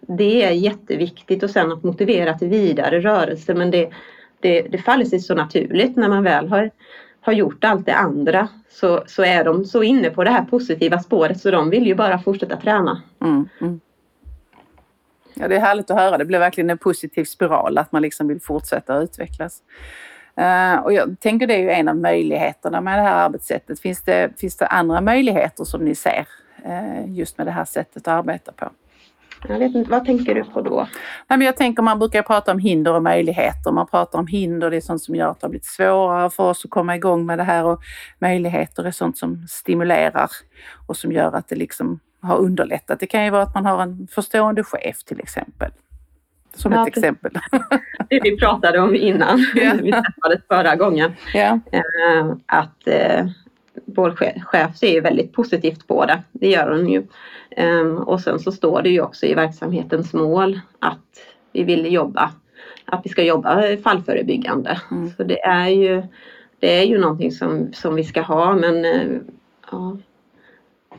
det 0.00 0.44
är 0.44 0.50
jätteviktigt 0.50 1.42
och 1.42 1.50
sen 1.50 1.72
att 1.72 1.82
motivera 1.82 2.34
till 2.34 2.48
vidare 2.48 3.00
rörelse. 3.00 3.54
Men 3.54 3.70
det, 3.70 3.88
det, 4.40 4.62
det 4.62 4.78
faller 4.78 5.04
sig 5.04 5.20
så 5.20 5.34
naturligt 5.34 5.96
när 5.96 6.08
man 6.08 6.24
väl 6.24 6.48
har 6.48 6.70
har 7.24 7.32
gjort 7.32 7.64
allt 7.64 7.86
det 7.86 7.94
andra 7.94 8.48
så, 8.68 9.02
så 9.06 9.24
är 9.24 9.44
de 9.44 9.64
så 9.64 9.82
inne 9.82 10.10
på 10.10 10.24
det 10.24 10.30
här 10.30 10.44
positiva 10.44 10.98
spåret 10.98 11.40
så 11.40 11.50
de 11.50 11.70
vill 11.70 11.86
ju 11.86 11.94
bara 11.94 12.18
fortsätta 12.18 12.56
träna. 12.56 13.02
Mm, 13.20 13.48
mm. 13.60 13.80
Ja, 15.34 15.48
det 15.48 15.56
är 15.56 15.60
härligt 15.60 15.90
att 15.90 15.96
höra. 15.96 16.18
Det 16.18 16.24
blir 16.24 16.38
verkligen 16.38 16.70
en 16.70 16.78
positiv 16.78 17.24
spiral 17.24 17.78
att 17.78 17.92
man 17.92 18.02
liksom 18.02 18.28
vill 18.28 18.40
fortsätta 18.40 18.96
utvecklas. 18.96 19.62
Uh, 20.40 20.84
och 20.84 20.92
jag 20.92 21.20
tänker 21.20 21.46
det 21.46 21.54
är 21.54 21.58
ju 21.58 21.70
en 21.70 21.88
av 21.88 21.96
möjligheterna 21.96 22.80
med 22.80 22.98
det 22.98 23.02
här 23.02 23.24
arbetssättet. 23.24 23.80
Finns 23.80 24.02
det, 24.02 24.30
finns 24.40 24.56
det 24.56 24.66
andra 24.66 25.00
möjligheter 25.00 25.64
som 25.64 25.84
ni 25.84 25.94
ser 25.94 26.26
uh, 26.66 27.14
just 27.14 27.38
med 27.38 27.46
det 27.46 27.50
här 27.50 27.64
sättet 27.64 28.08
att 28.08 28.18
arbeta 28.18 28.52
på? 28.52 28.70
Jag 29.48 29.58
vet 29.58 29.74
inte, 29.74 29.90
vad 29.90 30.04
tänker 30.04 30.34
du 30.34 30.44
på 30.44 30.60
då? 30.60 30.76
Nej, 31.28 31.38
men 31.38 31.40
jag 31.40 31.56
tänker 31.56 31.82
man 31.82 31.98
brukar 31.98 32.22
prata 32.22 32.52
om 32.52 32.58
hinder 32.58 32.94
och 32.94 33.02
möjligheter. 33.02 33.72
Man 33.72 33.86
pratar 33.86 34.18
om 34.18 34.26
hinder, 34.26 34.70
det 34.70 34.76
är 34.76 34.80
sånt 34.80 35.02
som 35.02 35.14
gör 35.14 35.30
att 35.30 35.40
det 35.40 35.44
har 35.44 35.50
blivit 35.50 35.66
svårare 35.66 36.30
för 36.30 36.50
oss 36.50 36.64
att 36.64 36.70
komma 36.70 36.96
igång 36.96 37.26
med 37.26 37.38
det 37.38 37.44
här 37.44 37.64
och 37.64 37.82
möjligheter 38.18 38.84
är 38.84 38.90
sånt 38.90 39.18
som 39.18 39.46
stimulerar 39.48 40.28
och 40.86 40.96
som 40.96 41.12
gör 41.12 41.32
att 41.32 41.48
det 41.48 41.56
liksom 41.56 42.00
har 42.20 42.36
underlättat. 42.38 43.00
Det 43.00 43.06
kan 43.06 43.24
ju 43.24 43.30
vara 43.30 43.42
att 43.42 43.54
man 43.54 43.66
har 43.66 43.82
en 43.82 44.08
förstående 44.10 44.64
chef 44.64 45.04
till 45.04 45.20
exempel. 45.20 45.70
Som 46.54 46.72
ja, 46.72 46.82
ett 46.82 46.96
exempel. 46.96 47.32
Det 48.08 48.20
vi 48.22 48.36
pratade 48.36 48.78
om 48.80 48.94
innan 48.94 49.38
yeah. 49.56 49.76
vi 49.76 49.92
träffades 49.92 50.40
förra 50.48 50.76
gången. 50.76 51.12
Yeah. 51.34 51.58
Att 52.46 52.86
eh, 52.86 53.26
vår 53.84 54.40
chef 54.40 54.76
ser 54.76 54.92
ju 54.92 55.00
väldigt 55.00 55.32
positivt 55.32 55.86
på 55.86 56.06
det. 56.06 56.22
Det 56.32 56.50
gör 56.50 56.70
hon 56.70 56.88
ju. 56.88 57.02
Ehm, 57.50 57.96
och 57.96 58.20
sen 58.20 58.38
så 58.38 58.52
står 58.52 58.82
det 58.82 58.88
ju 58.88 59.00
också 59.00 59.26
i 59.26 59.34
verksamhetens 59.34 60.12
mål 60.12 60.60
att 60.78 61.20
vi 61.52 61.64
vill 61.64 61.92
jobba, 61.92 62.30
att 62.84 63.00
vi 63.04 63.08
ska 63.08 63.22
jobba 63.22 63.76
fallförebyggande. 63.76 64.80
Mm. 64.90 65.10
Så 65.10 65.24
det 65.24 65.42
är 65.42 65.68
ju, 65.68 66.02
det 66.58 66.78
är 66.78 66.84
ju 66.84 66.98
någonting 66.98 67.32
som, 67.32 67.72
som 67.72 67.94
vi 67.94 68.04
ska 68.04 68.20
ha 68.20 68.54
men 68.54 68.84
eh, 68.84 69.20
ja, 69.70 69.96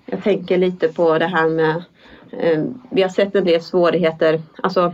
jag 0.05 0.23
tänker 0.23 0.57
lite 0.57 0.87
på 0.87 1.17
det 1.17 1.27
här 1.27 1.49
med 1.49 1.83
eh, 2.31 2.63
vi 2.91 3.01
har 3.01 3.09
sett 3.09 3.35
en 3.35 3.45
del 3.45 3.61
svårigheter, 3.61 4.41
alltså, 4.63 4.93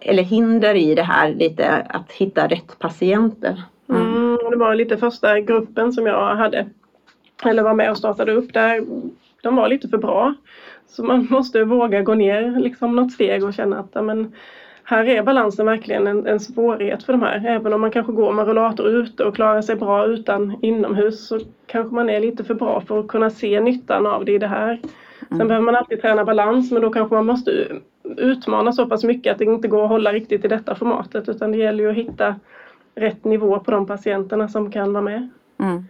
eller 0.00 0.22
hinder 0.22 0.74
i 0.74 0.94
det 0.94 1.02
här 1.02 1.34
lite 1.34 1.86
att 1.88 2.12
hitta 2.12 2.46
rätt 2.46 2.78
patienter. 2.78 3.62
Mm. 3.88 4.38
det 4.50 4.56
var 4.56 4.74
lite 4.74 4.96
första 4.96 5.40
gruppen 5.40 5.92
som 5.92 6.06
jag 6.06 6.36
hade 6.36 6.66
eller 7.44 7.62
var 7.62 7.74
med 7.74 7.90
och 7.90 7.98
startade 7.98 8.32
upp 8.32 8.52
där. 8.52 8.84
De 9.42 9.56
var 9.56 9.68
lite 9.68 9.88
för 9.88 9.98
bra. 9.98 10.34
Så 10.86 11.04
man 11.04 11.26
måste 11.30 11.64
våga 11.64 12.02
gå 12.02 12.14
ner 12.14 12.60
liksom 12.60 12.96
något 12.96 13.12
steg 13.12 13.44
och 13.44 13.54
känna 13.54 13.78
att 13.78 14.04
men, 14.04 14.32
här 14.84 15.08
är 15.08 15.22
balansen 15.22 15.66
verkligen 15.66 16.06
en, 16.06 16.26
en 16.26 16.40
svårighet 16.40 17.02
för 17.02 17.12
de 17.12 17.22
här. 17.22 17.46
Även 17.46 17.72
om 17.72 17.80
man 17.80 17.90
kanske 17.90 18.12
går 18.12 18.32
med 18.32 18.46
rullator 18.46 18.88
ute 18.88 19.24
och 19.24 19.34
klarar 19.34 19.62
sig 19.62 19.76
bra 19.76 20.06
utan 20.06 20.56
inomhus 20.62 21.26
så 21.26 21.40
kanske 21.66 21.94
man 21.94 22.10
är 22.10 22.20
lite 22.20 22.44
för 22.44 22.54
bra 22.54 22.80
för 22.80 23.00
att 23.00 23.08
kunna 23.08 23.30
se 23.30 23.60
nyttan 23.60 24.06
av 24.06 24.24
det 24.24 24.32
i 24.32 24.38
det 24.38 24.46
här. 24.46 24.80
Sen 25.18 25.36
mm. 25.36 25.48
behöver 25.48 25.64
man 25.64 25.74
alltid 25.76 26.02
träna 26.02 26.24
balans 26.24 26.72
men 26.72 26.82
då 26.82 26.90
kanske 26.90 27.14
man 27.14 27.26
måste 27.26 27.66
utmana 28.16 28.72
så 28.72 28.86
pass 28.86 29.04
mycket 29.04 29.32
att 29.32 29.38
det 29.38 29.44
inte 29.44 29.68
går 29.68 29.84
att 29.84 29.88
hålla 29.88 30.12
riktigt 30.12 30.44
i 30.44 30.48
detta 30.48 30.74
formatet 30.74 31.28
utan 31.28 31.52
det 31.52 31.58
gäller 31.58 31.84
ju 31.84 31.90
att 31.90 31.96
hitta 31.96 32.34
rätt 32.94 33.24
nivå 33.24 33.58
på 33.58 33.70
de 33.70 33.86
patienterna 33.86 34.48
som 34.48 34.70
kan 34.70 34.92
vara 34.92 35.04
med. 35.04 35.28
Mm. 35.60 35.84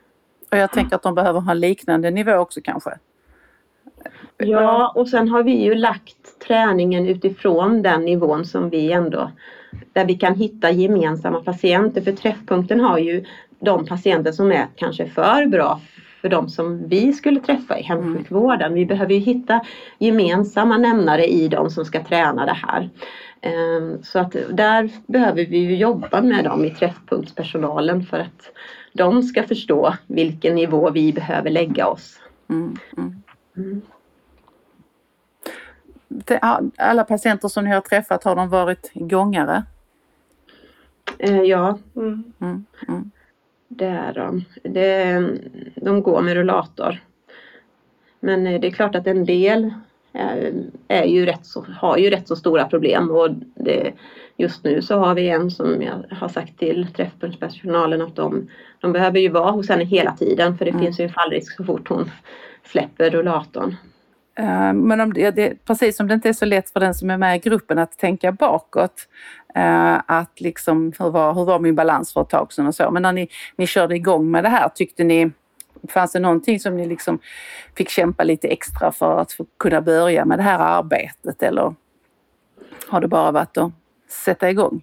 Och 0.54 0.60
jag 0.60 0.72
tänker 0.72 0.96
att 0.96 1.02
de 1.02 1.14
behöver 1.14 1.40
ha 1.40 1.54
liknande 1.54 2.10
nivå 2.10 2.32
också 2.32 2.60
kanske. 2.64 2.90
Ja, 4.36 4.92
och 4.96 5.08
sen 5.08 5.28
har 5.28 5.42
vi 5.42 5.52
ju 5.52 5.74
lagt 5.74 6.38
träningen 6.46 7.06
utifrån 7.06 7.82
den 7.82 8.04
nivån 8.04 8.44
som 8.44 8.70
vi 8.70 8.92
ändå 8.92 9.30
där 9.92 10.04
vi 10.04 10.14
kan 10.14 10.34
hitta 10.34 10.70
gemensamma 10.70 11.40
patienter. 11.40 12.00
För 12.00 12.12
träffpunkten 12.12 12.80
har 12.80 12.98
ju 12.98 13.24
de 13.60 13.86
patienter 13.86 14.32
som 14.32 14.52
är 14.52 14.66
kanske 14.76 15.08
för 15.08 15.46
bra 15.46 15.80
för 16.20 16.28
de 16.28 16.48
som 16.48 16.88
vi 16.88 17.12
skulle 17.12 17.40
träffa 17.40 17.78
i 17.78 17.82
hemsjukvården. 17.82 18.74
Vi 18.74 18.86
behöver 18.86 19.14
ju 19.14 19.20
hitta 19.20 19.60
gemensamma 19.98 20.78
nämnare 20.78 21.26
i 21.26 21.48
de 21.48 21.70
som 21.70 21.84
ska 21.84 22.04
träna 22.04 22.46
det 22.46 22.58
här. 22.62 22.90
Ehm, 23.40 24.02
så 24.02 24.18
att 24.18 24.36
där 24.50 24.90
behöver 25.06 25.46
vi 25.46 25.58
ju 25.58 25.76
jobba 25.76 26.22
med 26.22 26.44
dem 26.44 26.64
i 26.64 26.70
träffpunktspersonalen 26.70 28.06
för 28.06 28.18
att 28.18 28.50
de 28.96 29.22
ska 29.22 29.42
förstå 29.42 29.96
vilken 30.06 30.54
nivå 30.54 30.90
vi 30.90 31.12
behöver 31.12 31.50
lägga 31.50 31.88
oss. 31.88 32.20
Mm, 32.48 32.76
mm. 32.96 33.22
Mm. 33.56 33.82
Alla 36.76 37.04
patienter 37.04 37.48
som 37.48 37.64
ni 37.64 37.70
har 37.70 37.80
träffat, 37.80 38.24
har 38.24 38.36
de 38.36 38.48
varit 38.48 38.90
gångare? 38.94 39.64
Eh, 41.18 41.42
ja, 41.42 41.78
mm. 41.96 42.32
Mm, 42.40 42.64
mm. 42.88 43.10
det 43.68 43.86
är 43.86 44.12
de. 44.12 44.44
Det, 44.62 45.28
de 45.74 46.02
går 46.02 46.22
med 46.22 46.34
rullator. 46.34 46.98
Men 48.20 48.46
eh, 48.46 48.60
det 48.60 48.66
är 48.66 48.72
klart 48.72 48.94
att 48.94 49.06
en 49.06 49.24
del 49.24 49.74
är, 50.14 50.52
är 50.88 51.04
ju 51.04 51.26
rätt 51.26 51.46
så, 51.46 51.66
har 51.80 51.96
ju 51.96 52.10
rätt 52.10 52.28
så 52.28 52.36
stora 52.36 52.64
problem 52.64 53.10
och 53.10 53.30
det, 53.54 53.92
just 54.36 54.64
nu 54.64 54.82
så 54.82 54.98
har 54.98 55.14
vi 55.14 55.28
en 55.28 55.50
som 55.50 55.82
jag 55.82 56.04
har 56.10 56.28
sagt 56.28 56.58
till 56.58 56.86
träffpunktspersonalen 56.96 58.02
att 58.02 58.16
de, 58.16 58.48
de 58.80 58.92
behöver 58.92 59.18
ju 59.20 59.28
vara 59.28 59.50
hos 59.50 59.68
henne 59.68 59.84
hela 59.84 60.16
tiden 60.16 60.58
för 60.58 60.64
det 60.64 60.70
mm. 60.70 60.82
finns 60.82 61.00
ju 61.00 61.04
en 61.04 61.12
fallrisk 61.12 61.56
så 61.56 61.64
fort 61.64 61.88
hon 61.88 62.10
släpper 62.64 63.10
rullatorn. 63.10 63.76
Uh, 64.40 64.72
men 64.72 65.00
om 65.00 65.12
det, 65.12 65.30
det, 65.30 65.64
precis 65.64 65.96
som 65.96 66.08
det 66.08 66.14
inte 66.14 66.28
är 66.28 66.32
så 66.32 66.44
lätt 66.44 66.70
för 66.70 66.80
den 66.80 66.94
som 66.94 67.10
är 67.10 67.16
med 67.16 67.36
i 67.36 67.38
gruppen 67.38 67.78
att 67.78 67.98
tänka 67.98 68.32
bakåt. 68.32 69.08
Uh, 69.56 70.00
att 70.06 70.40
liksom, 70.40 70.92
hur 70.98 71.10
var, 71.10 71.34
hur 71.34 71.44
var 71.44 71.58
min 71.58 71.74
balans 71.74 72.12
för 72.12 72.22
ett 72.22 72.28
tag 72.28 72.52
sedan 72.52 72.66
och 72.66 72.74
så. 72.74 72.90
Men 72.90 73.02
när 73.02 73.12
ni, 73.12 73.28
ni 73.56 73.66
körde 73.66 73.96
igång 73.96 74.30
med 74.30 74.44
det 74.44 74.48
här, 74.48 74.68
tyckte 74.68 75.04
ni, 75.04 75.30
fanns 75.88 76.12
det 76.12 76.20
någonting 76.20 76.60
som 76.60 76.76
ni 76.76 76.86
liksom 76.86 77.18
fick 77.76 77.88
kämpa 77.88 78.24
lite 78.24 78.48
extra 78.48 78.92
för 78.92 79.18
att 79.18 79.36
kunna 79.58 79.80
börja 79.80 80.24
med 80.24 80.38
det 80.38 80.42
här 80.42 80.58
arbetet 80.58 81.42
eller 81.42 81.74
har 82.88 83.00
det 83.00 83.08
bara 83.08 83.32
varit 83.32 83.56
att 83.56 83.72
sätta 84.08 84.50
igång? 84.50 84.82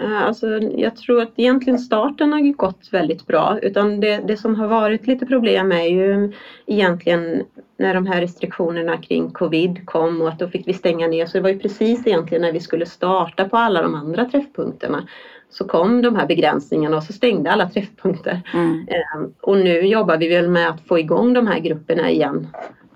Eh, 0.00 0.22
alltså, 0.22 0.46
jag 0.58 0.96
tror 0.96 1.22
att 1.22 1.32
egentligen 1.36 1.78
starten 1.78 2.32
har 2.32 2.52
gått 2.52 2.88
väldigt 2.92 3.26
bra 3.26 3.58
utan 3.62 4.00
det, 4.00 4.16
det 4.16 4.36
som 4.36 4.54
har 4.54 4.68
varit 4.68 5.06
lite 5.06 5.26
problem 5.26 5.72
är 5.72 5.86
ju 5.86 6.32
egentligen 6.66 7.44
när 7.76 7.94
de 7.94 8.06
här 8.06 8.20
restriktionerna 8.20 8.96
kring 8.96 9.30
covid 9.30 9.86
kom 9.86 10.20
och 10.20 10.28
att 10.28 10.38
då 10.38 10.48
fick 10.48 10.68
vi 10.68 10.74
stänga 10.74 11.08
ner 11.08 11.26
så 11.26 11.38
det 11.38 11.42
var 11.42 11.50
ju 11.50 11.58
precis 11.58 12.06
egentligen 12.06 12.42
när 12.42 12.52
vi 12.52 12.60
skulle 12.60 12.86
starta 12.86 13.48
på 13.48 13.56
alla 13.56 13.82
de 13.82 13.94
andra 13.94 14.24
träffpunkterna 14.24 15.08
så 15.52 15.64
kom 15.64 16.02
de 16.02 16.16
här 16.16 16.26
begränsningarna 16.26 16.96
och 16.96 17.02
så 17.02 17.12
stängde 17.12 17.52
alla 17.52 17.68
träffpunkter. 17.68 18.40
Mm. 18.54 18.88
Ehm, 18.88 19.34
och 19.40 19.58
nu 19.58 19.80
jobbar 19.80 20.16
vi 20.16 20.28
väl 20.28 20.48
med 20.48 20.68
att 20.68 20.80
få 20.80 20.98
igång 20.98 21.32
de 21.32 21.46
här 21.46 21.58
grupperna 21.58 22.10
igen 22.10 22.48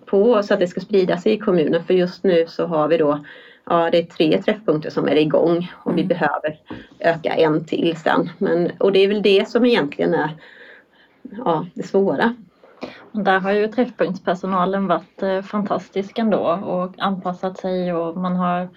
på 0.07 0.43
så 0.43 0.55
att 0.55 0.61
det 0.61 0.67
ska 0.67 0.81
sprida 0.81 1.17
sig 1.17 1.33
i 1.33 1.39
kommunen 1.39 1.85
för 1.85 1.95
just 1.95 2.25
nu 2.25 2.45
så 2.49 2.67
har 2.67 2.89
vi 2.89 2.97
då 2.97 3.25
ja, 3.65 3.91
det 3.91 3.99
är 3.99 4.03
tre 4.03 4.43
träffpunkter 4.43 4.91
som 4.91 5.09
är 5.09 5.17
igång 5.17 5.73
och 5.75 5.93
mm. 5.93 5.97
vi 5.97 6.05
behöver 6.09 6.59
öka 6.99 7.35
en 7.35 7.65
till 7.65 7.97
sen. 7.97 8.31
Men, 8.39 8.71
och 8.79 8.93
det 8.93 8.99
är 8.99 9.09
väl 9.09 9.23
det 9.23 9.49
som 9.49 9.67
egentligen 9.67 10.15
är 10.15 10.31
ja, 11.45 11.67
det 11.75 11.83
svåra. 11.83 12.35
Där 13.13 13.41
har 13.41 13.53
ju 13.53 13.69
träffpunktspersonalen 13.69 14.87
varit 14.87 15.23
eh, 15.23 15.43
fantastisk 15.43 16.19
ändå 16.19 16.39
och 16.65 16.95
anpassat 16.99 17.59
sig 17.59 17.93
och 17.93 18.17
man 18.17 18.37
har 18.37 18.69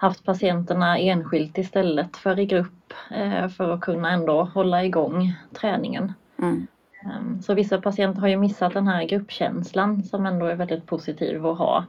haft 0.00 0.24
patienterna 0.24 0.98
enskilt 0.98 1.58
istället 1.58 2.16
för 2.16 2.38
i 2.38 2.46
grupp 2.46 2.94
eh, 3.10 3.48
för 3.48 3.72
att 3.72 3.80
kunna 3.80 4.10
ändå 4.10 4.42
hålla 4.42 4.84
igång 4.84 5.34
träningen. 5.54 6.12
Mm. 6.38 6.66
Ehm, 7.04 7.42
så 7.42 7.54
vissa 7.54 7.80
patienter 7.80 8.20
har 8.20 8.28
ju 8.28 8.36
missat 8.36 8.74
den 8.74 8.86
här 8.86 9.04
gruppkänslan 9.04 10.02
som 10.02 10.26
ändå 10.26 10.46
är 10.46 10.54
väldigt 10.54 10.86
positiv 10.86 11.46
att 11.46 11.58
ha. 11.58 11.84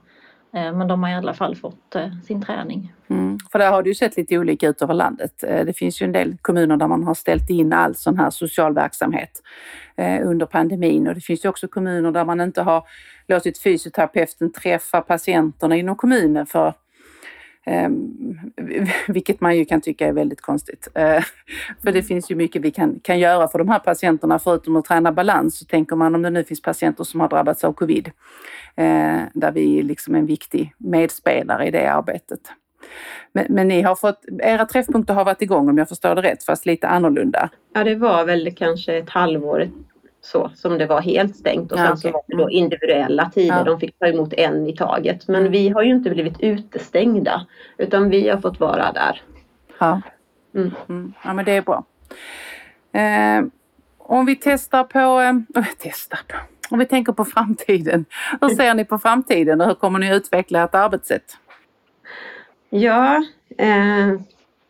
Ehm, 0.54 0.78
men 0.78 0.88
de 0.88 1.04
har 1.04 1.10
i 1.10 1.14
alla 1.14 1.34
fall 1.34 1.56
fått 1.56 1.96
eh, 1.96 2.10
sin 2.24 2.42
träning. 2.42 2.94
Mm. 3.08 3.38
För 3.52 3.60
där 3.60 3.72
har 3.72 3.84
det 3.84 3.90
ju 3.90 3.96
sett 3.96 4.18
lite 4.18 4.38
olika 4.38 4.68
ut 4.68 4.82
över 4.82 4.94
landet. 4.94 5.44
Eh, 5.44 5.66
det 5.66 5.74
finns 5.74 6.02
ju 6.02 6.06
en 6.06 6.12
del 6.12 6.38
kommuner 6.42 6.78
där 6.78 6.88
man 6.88 7.04
har 7.04 7.14
ställt 7.14 7.50
in 7.50 7.74
all 7.74 7.96
sån 7.96 8.18
här 8.18 8.30
social 8.30 8.74
verksamhet 8.74 9.42
under 10.24 10.46
pandemin 10.46 11.08
och 11.08 11.16
det 11.16 11.22
finns 11.22 11.46
ju 11.46 11.50
också 11.50 11.68
kommuner 11.68 12.12
där 12.12 12.26
man 12.26 12.42
inte 12.42 12.62
har 12.62 12.84
låtit 13.28 13.58
fysioterapeuten 13.58 14.52
träffa 14.52 15.02
patienterna 15.02 15.76
inom 15.76 15.96
kommunen 15.96 16.46
för 16.46 16.74
Um, 17.66 18.40
vilket 19.08 19.42
man 19.42 19.58
ju 19.58 19.66
kan 19.66 19.82
tycka 19.82 20.08
är 20.08 20.14
väldigt 20.14 20.42
konstigt. 20.42 20.88
Uh, 20.88 21.24
för 21.84 21.84
det 21.84 21.90
mm. 21.90 22.04
finns 22.04 22.32
ju 22.32 22.36
mycket 22.36 22.62
vi 22.62 22.72
kan, 22.72 23.00
kan 23.00 23.20
göra 23.20 23.48
för 23.48 23.60
de 23.60 23.70
här 23.70 23.80
patienterna 23.80 24.40
förutom 24.40 24.76
att 24.76 24.86
träna 24.86 25.12
balans. 25.12 25.58
Så 25.58 25.66
tänker 25.66 25.96
man 25.96 26.16
om 26.16 26.22
det 26.22 26.30
nu 26.30 26.44
finns 26.44 26.62
patienter 26.62 27.04
som 27.04 27.20
har 27.20 27.30
drabbats 27.30 27.64
av 27.64 27.74
covid, 27.74 28.08
uh, 28.08 29.22
där 29.34 29.52
vi 29.52 29.80
är 29.80 29.84
liksom 29.84 30.16
en 30.16 30.26
viktig 30.26 30.74
medspelare 30.78 31.68
i 31.68 31.72
det 31.72 31.92
arbetet. 31.92 32.42
Men, 33.34 33.46
men, 33.50 33.68
ni 33.68 33.82
har 33.82 33.96
fått, 33.96 34.20
era 34.44 34.66
träffpunkter 34.66 35.14
har 35.14 35.26
varit 35.26 35.42
igång 35.42 35.70
om 35.70 35.78
jag 35.78 35.90
förstår 35.90 36.16
det 36.16 36.22
rätt, 36.22 36.44
fast 36.44 36.66
lite 36.66 36.88
annorlunda. 36.88 37.50
Ja, 37.74 37.84
det 37.84 37.96
var 37.96 38.26
väl 38.26 38.56
kanske 38.56 38.98
ett 38.98 39.10
halvår 39.10 39.70
så 40.22 40.52
som 40.56 40.78
det 40.78 40.86
var 40.86 41.02
helt 41.02 41.36
stängt 41.36 41.72
och 41.72 41.78
sen 41.78 41.86
ja, 41.86 41.94
okay. 41.94 42.02
så 42.02 42.12
var 42.12 42.24
det 42.28 42.38
då 42.38 42.50
individuella 42.50 43.30
tider. 43.30 43.58
Ja. 43.58 43.64
De 43.64 43.80
fick 43.80 44.00
ta 44.00 44.08
emot 44.08 44.34
en 44.34 44.68
i 44.68 44.76
taget. 44.76 45.28
Men 45.28 45.42
mm. 45.42 45.52
vi 45.52 45.70
har 45.70 45.82
ju 45.82 45.92
inte 45.92 46.10
blivit 46.10 46.40
utestängda 46.40 47.46
utan 47.78 48.10
vi 48.10 48.30
har 48.30 48.38
fått 48.38 48.60
vara 48.60 48.92
där. 48.92 49.22
Ja, 49.80 50.02
mm. 50.56 50.72
Mm. 50.90 51.14
ja 51.24 51.34
men 51.34 51.46
det 51.46 51.52
är 51.52 51.62
bra. 51.62 51.84
Eh, 52.92 53.44
om 53.98 54.26
vi 54.26 54.36
testar 54.36 54.84
på, 54.84 55.00
eh, 55.00 55.64
testar 55.80 56.20
på, 56.28 56.38
om 56.70 56.80
vi 56.80 56.86
tänker 56.86 57.14
på 57.14 57.26
framtiden. 57.26 58.06
Hur 58.42 58.50
ser 58.56 58.74
ni 58.74 58.86
på 58.86 59.00
framtiden 59.00 59.62
och 59.62 59.68
hur 59.68 59.76
kommer 59.76 60.00
ni 60.00 60.16
utveckla 60.16 60.64
ert 60.64 60.76
arbetssätt? 60.76 61.38
Ja, 62.70 63.26
eh, 63.58 64.08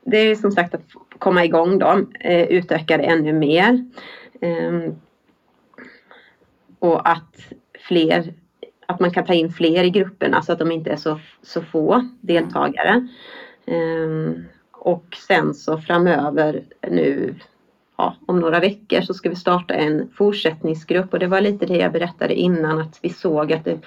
det 0.06 0.18
är 0.18 0.36
som 0.36 0.52
sagt 0.52 0.74
att 0.74 0.82
komma 1.20 1.46
igång 1.46 1.80
då, 1.80 2.06
eh, 2.20 2.44
utöka 2.44 2.98
det 2.98 3.04
ännu 3.04 3.34
mer. 3.34 3.86
Eh, 4.42 4.94
och 6.82 7.10
att 7.10 7.36
fler 7.80 8.34
att 8.86 9.00
man 9.00 9.12
kan 9.12 9.26
ta 9.26 9.34
in 9.34 9.52
fler 9.52 9.84
i 9.84 9.90
grupperna 9.90 10.32
så 10.32 10.38
alltså 10.38 10.52
att 10.52 10.60
de 10.60 10.72
inte 10.72 10.90
är 10.90 10.96
så, 10.96 11.20
så 11.42 11.62
få 11.62 12.10
deltagare. 12.22 13.08
Um, 13.66 14.46
och 14.72 15.06
sen 15.28 15.54
så 15.54 15.78
framöver 15.78 16.64
nu 16.90 17.36
ja, 17.98 18.16
om 18.26 18.40
några 18.40 18.60
veckor 18.60 19.02
så 19.02 19.14
ska 19.14 19.30
vi 19.30 19.36
starta 19.36 19.74
en 19.74 20.10
fortsättningsgrupp 20.16 21.14
och 21.14 21.20
det 21.20 21.28
var 21.28 21.42
lite 21.42 21.66
det 21.66 21.78
jag 21.78 21.92
berättade 21.92 22.34
innan 22.34 22.80
att 22.80 23.00
vi 23.02 23.10
såg 23.10 23.54
att 23.54 23.66
det, 23.66 23.80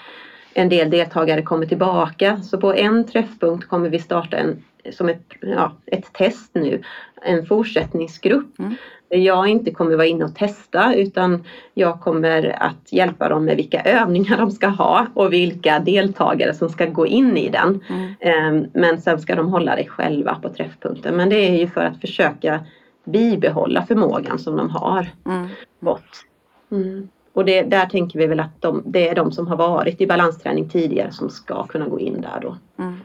en 0.54 0.68
del 0.68 0.90
deltagare 0.90 1.42
kommer 1.42 1.66
tillbaka. 1.66 2.42
Så 2.42 2.60
på 2.60 2.74
en 2.74 3.06
träffpunkt 3.06 3.68
kommer 3.68 3.88
vi 3.88 3.98
starta 3.98 4.36
en 4.36 4.64
som 4.92 5.08
ett, 5.08 5.22
ja, 5.40 5.72
ett 5.86 6.12
test 6.12 6.50
nu, 6.54 6.82
en 7.22 7.46
fortsättningsgrupp. 7.46 8.58
Mm. 8.58 8.74
Jag 9.08 9.48
inte 9.48 9.70
kommer 9.70 9.96
vara 9.96 10.06
inne 10.06 10.24
och 10.24 10.34
testa 10.34 10.94
utan 10.94 11.44
jag 11.74 12.00
kommer 12.00 12.56
att 12.62 12.92
hjälpa 12.92 13.28
dem 13.28 13.44
med 13.44 13.56
vilka 13.56 13.80
övningar 13.80 14.36
de 14.36 14.50
ska 14.50 14.66
ha 14.66 15.06
och 15.14 15.32
vilka 15.32 15.78
deltagare 15.78 16.54
som 16.54 16.68
ska 16.68 16.86
gå 16.86 17.06
in 17.06 17.36
i 17.36 17.48
den. 17.48 17.80
Mm. 17.88 18.14
Ehm, 18.20 18.66
men 18.72 19.00
sen 19.00 19.20
ska 19.20 19.34
de 19.34 19.48
hålla 19.48 19.76
det 19.76 19.86
själva 19.86 20.34
på 20.42 20.48
träffpunkten. 20.48 21.16
Men 21.16 21.28
det 21.28 21.36
är 21.36 21.58
ju 21.58 21.68
för 21.68 21.84
att 21.84 22.00
försöka 22.00 22.60
bibehålla 23.04 23.86
förmågan 23.86 24.38
som 24.38 24.56
de 24.56 24.70
har 24.70 25.06
mm. 25.26 25.48
fått. 25.84 26.24
Mm. 26.70 27.08
Och 27.32 27.44
det, 27.44 27.62
där 27.62 27.86
tänker 27.86 28.18
vi 28.18 28.26
väl 28.26 28.40
att 28.40 28.62
de, 28.62 28.82
det 28.86 29.08
är 29.08 29.14
de 29.14 29.32
som 29.32 29.46
har 29.46 29.56
varit 29.56 30.00
i 30.00 30.06
balansträning 30.06 30.68
tidigare 30.68 31.12
som 31.12 31.30
ska 31.30 31.66
kunna 31.66 31.88
gå 31.88 32.00
in 32.00 32.20
där 32.20 32.40
då. 32.42 32.56
Mm. 32.78 33.00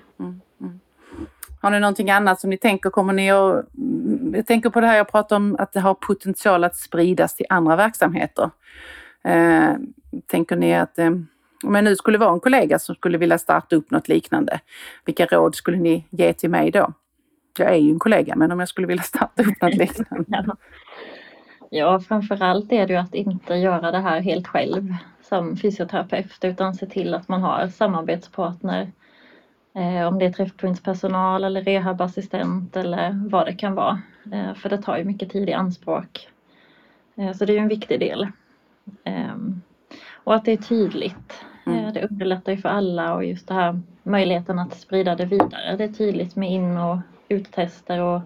Har 1.61 1.71
ni 1.71 1.79
någonting 1.79 2.11
annat 2.11 2.39
som 2.39 2.49
ni 2.49 2.57
tänker, 2.57 2.89
kommer 2.89 3.13
ni 3.13 3.31
att... 3.31 3.75
Mm, 3.77 4.35
jag 4.35 4.45
tänker 4.45 4.69
på 4.69 4.81
det 4.81 4.87
här 4.87 4.97
jag 4.97 5.11
pratade 5.11 5.35
om 5.35 5.55
att 5.59 5.73
det 5.73 5.79
har 5.79 5.93
potential 5.93 6.63
att 6.63 6.75
spridas 6.75 7.35
till 7.35 7.45
andra 7.49 7.75
verksamheter. 7.75 8.49
Eh, 9.23 9.69
tänker 10.27 10.55
ni 10.55 10.75
att 10.75 10.99
eh, 10.99 11.11
om 11.63 11.75
jag 11.75 11.83
nu 11.83 11.95
skulle 11.95 12.17
vara 12.17 12.33
en 12.33 12.39
kollega 12.39 12.79
som 12.79 12.95
skulle 12.95 13.17
vilja 13.17 13.37
starta 13.37 13.75
upp 13.75 13.91
något 13.91 14.07
liknande, 14.07 14.59
vilka 15.05 15.25
råd 15.25 15.55
skulle 15.55 15.77
ni 15.77 16.05
ge 16.09 16.33
till 16.33 16.49
mig 16.49 16.71
då? 16.71 16.93
Jag 17.57 17.71
är 17.71 17.77
ju 17.77 17.91
en 17.91 17.99
kollega, 17.99 18.35
men 18.35 18.51
om 18.51 18.59
jag 18.59 18.69
skulle 18.69 18.87
vilja 18.87 19.03
starta 19.03 19.43
upp 19.43 19.61
något 19.61 19.75
liknande. 19.75 20.45
Ja, 21.71 21.99
framförallt 21.99 22.71
är 22.71 22.87
det 22.87 22.93
ju 22.93 22.99
att 22.99 23.15
inte 23.15 23.55
göra 23.55 23.91
det 23.91 23.99
här 23.99 24.21
helt 24.21 24.47
själv 24.47 24.93
som 25.21 25.57
fysioterapeut 25.57 26.43
utan 26.43 26.73
se 26.73 26.85
till 26.85 27.13
att 27.13 27.27
man 27.27 27.41
har 27.41 27.67
samarbetspartner 27.67 28.81
Eh, 28.81 28.87
om 30.07 30.19
det 30.19 30.25
är 30.25 30.31
träffpunktspersonal 30.31 31.43
eller 31.43 31.61
rehabassistent 31.61 32.75
eller 32.75 33.29
vad 33.29 33.45
det 33.45 33.53
kan 33.53 33.75
vara. 33.75 34.01
Eh, 34.31 34.53
för 34.53 34.69
det 34.69 34.81
tar 34.81 34.97
ju 34.97 35.03
mycket 35.03 35.31
tid 35.31 35.49
i 35.49 35.53
anspråk. 35.53 36.29
Eh, 37.15 37.33
så 37.33 37.45
det 37.45 37.57
är 37.57 37.61
en 37.61 37.67
viktig 37.67 37.99
del. 37.99 38.27
Ehm, 39.03 39.61
och 40.13 40.35
att 40.35 40.45
det 40.45 40.51
är 40.51 40.57
tydligt. 40.57 41.45
Mm. 41.65 41.93
Det 41.93 42.07
underlättar 42.07 42.51
ju 42.51 42.57
för 42.57 42.69
alla 42.69 43.15
och 43.15 43.25
just 43.25 43.47
det 43.47 43.53
här 43.53 43.81
möjligheten 44.03 44.59
att 44.59 44.73
sprida 44.73 45.15
det 45.15 45.25
vidare. 45.25 45.75
Det 45.77 45.83
är 45.83 45.93
tydligt 45.93 46.35
med 46.35 46.51
in 46.51 46.77
och 46.77 46.97
uttester 47.27 48.01
och 48.01 48.21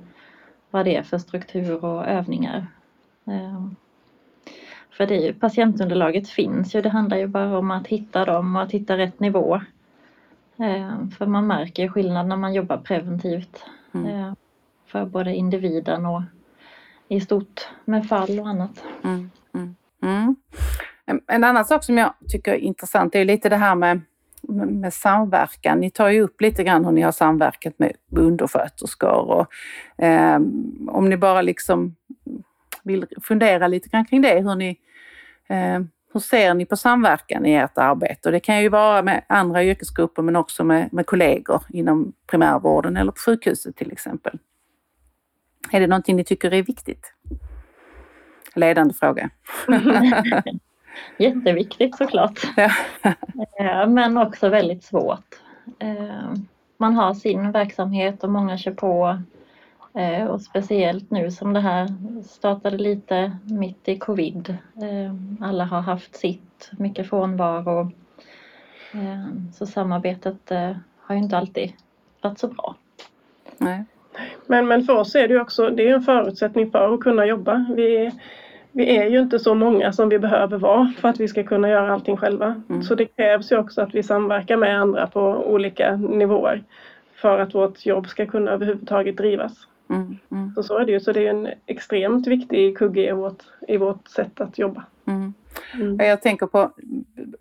vad 0.72 0.86
det 0.86 0.96
är 0.96 1.04
för 1.04 1.18
struktur 1.18 1.86
och 1.86 2.08
övningar. 2.08 2.68
Ehm, 3.26 3.76
för 4.90 5.06
det 5.08 5.16
är 5.16 5.22
ju, 5.22 5.34
patientunderlaget 5.34 6.30
finns 6.30 6.76
ju, 6.76 6.82
det 6.82 6.90
handlar 6.90 7.18
ju 7.18 7.28
bara 7.28 7.58
om 7.58 7.72
att 7.72 7.88
hitta 7.88 8.26
dem 8.26 8.56
och 8.56 8.62
att 8.62 8.72
hitta 8.72 8.98
rätt 8.98 9.20
nivå. 9.20 9.62
Eh, 10.60 11.08
för 11.18 11.26
man 11.26 11.48
märker 11.48 11.88
skillnad 11.88 12.28
när 12.28 12.38
man 12.38 12.54
jobbar 12.54 12.78
preventivt. 12.78 13.66
Mm. 13.94 14.08
Eh, 14.08 14.34
för 14.88 15.06
både 15.06 15.36
individen 15.36 16.06
och 16.06 16.22
i 17.08 17.22
stort 17.22 17.68
med 17.86 18.08
fall 18.08 18.40
och 18.40 18.48
annat. 18.48 18.84
Mm, 19.04 19.32
mm, 19.54 19.76
mm. 20.02 20.36
En 21.28 21.44
annan 21.44 21.66
sak 21.66 21.84
som 21.84 21.98
jag 21.98 22.14
tycker 22.28 22.52
är 22.52 22.58
intressant 22.58 23.16
är 23.16 23.26
lite 23.26 23.50
det 23.50 23.56
här 23.56 23.76
med, 23.76 24.02
med 24.68 24.94
samverkan. 24.94 25.80
Ni 25.80 25.92
tar 25.92 26.10
ju 26.10 26.22
upp 26.22 26.42
lite 26.42 26.64
grann 26.64 26.86
hur 26.86 26.92
ni 26.92 27.02
har 27.02 27.12
samverkat 27.12 27.80
med 27.80 27.94
undersköterskor 28.12 29.30
och 29.30 29.54
eh, 30.04 30.36
om 30.88 31.10
ni 31.10 31.18
bara 31.18 31.42
liksom 31.42 31.96
vill 32.84 33.06
fundera 33.24 33.68
lite 33.68 33.90
grann 33.90 34.06
kring 34.06 34.22
det, 34.22 34.40
hur 34.40 34.56
ni 34.56 34.80
eh, 35.48 35.80
hur 36.14 36.20
ser 36.20 36.54
ni 36.54 36.66
på 36.66 36.76
samverkan 36.78 37.46
i 37.46 37.54
ert 37.54 37.78
arbete? 37.78 38.30
Och 38.30 38.32
det 38.32 38.40
kan 38.40 38.62
ju 38.62 38.70
vara 38.70 39.02
med 39.02 39.26
andra 39.30 39.64
yrkesgrupper 39.64 40.22
men 40.22 40.36
också 40.36 40.64
med, 40.64 40.94
med 40.94 41.06
kollegor 41.06 41.64
inom 41.70 42.14
primärvården 42.28 42.98
eller 42.98 43.12
på 43.12 43.20
sjukhuset 43.20 43.76
till 43.76 43.92
exempel. 43.92 44.40
Är 45.72 45.80
det 45.80 45.88
någonting 45.88 46.16
ni 46.16 46.24
tycker 46.24 46.54
är 46.54 46.64
viktigt? 46.64 47.14
Ledande 48.56 48.94
fråga. 48.94 49.30
Jätteviktigt 51.18 51.98
såklart. 51.98 52.40
Ja. 52.56 52.72
Eh, 53.60 53.88
men 53.88 54.18
också 54.18 54.50
väldigt 54.50 54.84
svårt. 54.84 55.42
Eh, 55.80 56.34
man 56.78 56.96
har 56.96 57.14
sin 57.14 57.52
verksamhet 57.52 58.24
och 58.24 58.30
många 58.30 58.58
kör 58.58 58.72
på 58.72 59.22
och 60.30 60.42
speciellt 60.42 61.12
nu 61.12 61.32
som 61.32 61.54
det 61.54 61.60
här 61.60 61.88
startade 62.24 62.78
lite 62.78 63.38
mitt 63.44 63.88
i 63.88 63.98
covid. 63.98 64.58
Eh, 64.82 65.46
alla 65.48 65.66
har 65.66 65.82
haft 65.82 66.16
sitt, 66.16 66.72
mycket 66.78 67.10
frånvaro. 67.10 67.92
Eh, 68.94 69.28
så 69.54 69.66
samarbetet 69.66 70.52
har 71.00 71.16
ju 71.16 71.18
inte 71.18 71.38
alltid 71.38 71.72
varit 72.22 72.40
så 72.40 72.48
bra. 72.48 72.76
Nej. 73.58 73.84
Men, 74.48 74.68
men 74.68 74.84
för 74.84 74.94
oss 74.94 75.16
är 75.16 75.28
det 75.28 75.34
ju 75.34 75.42
också 75.42 75.70
det 75.70 75.90
är 75.90 75.94
en 75.94 76.02
förutsättning 76.02 76.72
för 76.72 76.94
att 76.94 77.00
kunna 77.00 77.26
jobba. 77.26 77.66
Vi, 77.76 78.12
vi 78.72 78.98
är 78.98 79.10
ju 79.10 79.20
inte 79.20 79.40
så 79.40 79.56
många 79.56 79.94
som 79.94 80.10
vi 80.10 80.20
behöver 80.20 80.58
vara 80.58 80.94
för 80.98 81.10
att 81.10 81.20
vi 81.20 81.28
ska 81.28 81.44
kunna 81.44 81.70
göra 81.70 81.94
allting 81.94 82.18
själva. 82.18 82.62
Mm. 82.70 82.84
Så 82.84 82.96
det 82.96 83.06
krävs 83.06 83.52
ju 83.52 83.58
också 83.58 83.82
att 83.82 83.96
vi 83.96 84.04
samverkar 84.04 84.58
med 84.58 84.82
andra 84.82 85.08
på 85.08 85.22
olika 85.48 85.96
nivåer 85.96 86.64
för 87.16 87.40
att 87.40 87.56
vårt 87.56 87.86
jobb 87.86 88.08
ska 88.08 88.26
kunna 88.26 88.52
överhuvudtaget 88.52 89.18
drivas. 89.18 89.68
Mm, 89.94 90.18
mm. 90.32 90.54
Så, 90.56 90.64
så 90.64 90.78
är 90.78 90.86
det 90.86 90.92
ju. 90.92 91.00
Så 91.00 91.12
det 91.12 91.28
är 91.28 91.30
en 91.30 91.50
extremt 91.66 92.28
viktig 92.28 92.78
kugge 92.78 93.10
i 93.10 93.12
vårt, 93.12 93.44
i 93.68 93.78
vårt 93.78 94.08
sätt 94.08 94.42
att 94.42 94.58
jobba. 94.58 94.86
Mm. 95.06 95.34
mm. 95.74 96.08
Jag 96.08 96.22
tänker 96.22 96.48
på 96.48 96.72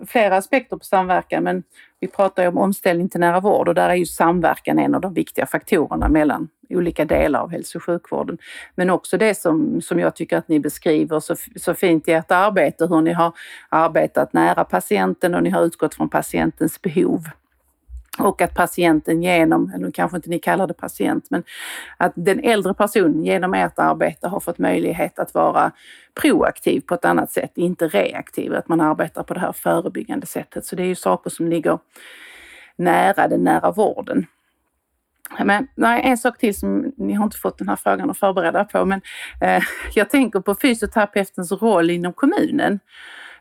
flera 0.06 0.36
aspekter 0.36 0.76
på 0.76 0.84
samverkan 0.84 1.44
men 1.44 1.62
vi 2.00 2.08
pratar 2.08 2.42
ju 2.42 2.48
om 2.48 2.58
omställning 2.58 3.08
till 3.08 3.20
nära 3.20 3.40
vård 3.40 3.68
och 3.68 3.74
där 3.74 3.88
är 3.88 3.94
ju 3.94 4.06
samverkan 4.06 4.78
en 4.78 4.94
av 4.94 5.00
de 5.00 5.14
viktiga 5.14 5.46
faktorerna 5.46 6.08
mellan 6.08 6.48
olika 6.70 7.04
delar 7.04 7.40
av 7.40 7.50
hälso 7.50 7.78
och 7.78 7.84
sjukvården. 7.84 8.38
Men 8.74 8.90
också 8.90 9.18
det 9.18 9.34
som, 9.34 9.80
som 9.80 9.98
jag 9.98 10.16
tycker 10.16 10.36
att 10.36 10.48
ni 10.48 10.60
beskriver 10.60 11.20
så, 11.20 11.36
så 11.56 11.74
fint 11.74 12.08
i 12.08 12.12
ert 12.12 12.30
arbete, 12.30 12.86
hur 12.86 13.00
ni 13.00 13.12
har 13.12 13.32
arbetat 13.68 14.32
nära 14.32 14.64
patienten 14.64 15.34
och 15.34 15.42
ni 15.42 15.50
har 15.50 15.62
utgått 15.62 15.94
från 15.94 16.08
patientens 16.08 16.82
behov. 16.82 17.20
Och 18.18 18.42
att 18.42 18.54
patienten 18.54 19.22
genom, 19.22 19.72
eller 19.74 19.90
kanske 19.90 20.16
inte 20.16 20.30
ni 20.30 20.38
kallar 20.38 20.66
det 20.66 20.74
patient, 20.74 21.26
men 21.30 21.42
att 21.96 22.12
den 22.14 22.40
äldre 22.44 22.74
personen 22.74 23.24
genom 23.24 23.54
ert 23.54 23.78
arbete 23.78 24.28
har 24.28 24.40
fått 24.40 24.58
möjlighet 24.58 25.18
att 25.18 25.34
vara 25.34 25.72
proaktiv 26.14 26.80
på 26.80 26.94
ett 26.94 27.04
annat 27.04 27.32
sätt, 27.32 27.52
inte 27.54 27.88
reaktiv, 27.88 28.54
att 28.54 28.68
man 28.68 28.80
arbetar 28.80 29.22
på 29.22 29.34
det 29.34 29.40
här 29.40 29.52
förebyggande 29.52 30.26
sättet. 30.26 30.66
Så 30.66 30.76
det 30.76 30.82
är 30.82 30.86
ju 30.86 30.94
saker 30.94 31.30
som 31.30 31.48
ligger 31.48 31.78
nära 32.76 33.28
den 33.28 33.44
nära 33.44 33.70
vården. 33.70 34.26
Men 35.44 35.68
nej, 35.74 36.02
en 36.04 36.18
sak 36.18 36.38
till 36.38 36.54
som 36.54 36.92
ni 36.96 37.12
har 37.12 37.24
inte 37.24 37.36
fått 37.36 37.58
den 37.58 37.68
här 37.68 37.76
frågan 37.76 38.10
att 38.10 38.18
förbereda 38.18 38.64
på, 38.64 38.84
men 38.84 39.00
eh, 39.40 39.62
jag 39.94 40.10
tänker 40.10 40.40
på 40.40 40.54
fysioterapeutens 40.54 41.52
roll 41.52 41.90
inom 41.90 42.12
kommunen. 42.12 42.80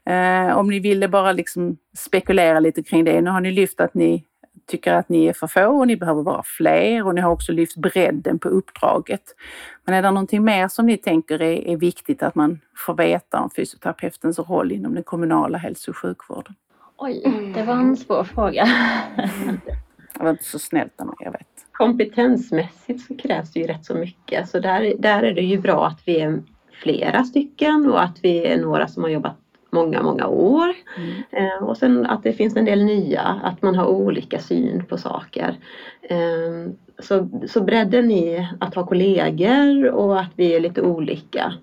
Eh, 0.06 0.58
om 0.58 0.70
ni 0.70 0.80
ville 0.80 1.08
bara 1.08 1.32
liksom 1.32 1.78
spekulera 1.98 2.60
lite 2.60 2.84
kring 2.84 3.04
det. 3.04 3.22
Nu 3.22 3.30
har 3.30 3.42
ni 3.42 3.52
lyft 3.52 3.80
att 3.80 3.94
ni 3.94 4.26
tycker 4.65 4.93
att 4.93 5.10
ni 5.10 5.26
är 5.26 5.34
för 5.34 5.47
få 5.47 5.65
och 5.65 5.88
ni 5.88 5.97
behöver 5.97 6.24
vara 6.24 6.43
fler 6.43 7.06
och 7.06 7.15
ni 7.15 7.21
har 7.21 7.32
också 7.32 7.52
lyft 7.52 7.76
bredden 7.76 8.39
på 8.39 8.50
uppdraget. 8.50 9.36
Men 9.86 9.95
är 9.95 10.02
det 10.02 10.12
någonting 10.12 10.43
mer 10.43 10.67
som 10.67 10.86
ni 10.86 10.97
tänker 10.97 11.41
är, 11.41 11.67
är 11.67 11.78
viktigt 11.78 12.24
att 12.24 12.36
man 12.36 12.60
får 12.78 12.93
veta 12.93 13.39
om 13.39 13.50
fysioterapeutens 13.50 14.39
roll 14.39 14.71
inom 14.71 14.93
den 14.93 15.04
kommunala 15.04 15.58
hälso 15.58 15.91
och 15.91 15.97
sjukvården? 15.97 16.56
Oj, 16.97 17.52
det 17.56 17.63
var 17.63 17.74
en 17.74 17.97
svår 17.97 18.24
fråga. 18.24 18.67
Det 20.13 20.24
var 20.24 20.32
inte 20.32 20.43
så 20.43 20.60
snällt 20.60 21.02
av 21.02 21.15
jag 21.19 21.32
vet. 21.32 21.47
Kompetensmässigt 21.71 23.02
så 23.02 23.17
krävs 23.17 23.54
det 23.54 23.60
ju 23.60 23.67
rätt 23.67 23.86
så 23.86 23.93
mycket. 23.93 24.50
Så 24.50 24.60
där, 24.60 24.93
där 25.00 25.24
är 25.24 25.34
det 25.34 25.41
ju 25.41 25.62
bra 25.62 25.88
att 25.88 26.02
vi 26.06 26.19
är 26.21 26.43
flera 26.71 27.24
stycken 27.24 27.91
och 27.91 28.04
att 28.04 28.19
vi 28.24 28.45
är 28.47 28.62
några 28.62 28.88
som 28.88 29.04
har 29.04 29.10
jobbat 29.10 29.38
många, 29.72 30.04
många 30.04 30.28
år. 30.28 30.74
Mm. 30.98 31.24
Eh, 31.32 31.64
och 31.64 31.78
sen 31.78 32.06
att 32.06 32.24
det 32.24 32.34
finns 32.34 32.56
en 32.56 32.66
del 32.66 32.84
nya, 32.86 33.22
att 33.44 33.62
man 33.62 33.76
har 33.76 33.88
olika 33.88 34.40
syn 34.40 34.84
på 34.90 34.98
saker. 34.98 35.56
Eh, 36.02 36.72
så, 37.00 37.30
så 37.48 37.62
bredden 37.62 38.12
i 38.12 38.48
att 38.60 38.76
ha 38.76 38.86
kollegor 38.86 39.90
och 39.90 40.20
att 40.20 40.32
vi 40.36 40.56
är 40.56 40.60
lite 40.60 40.82
olika, 40.82 41.54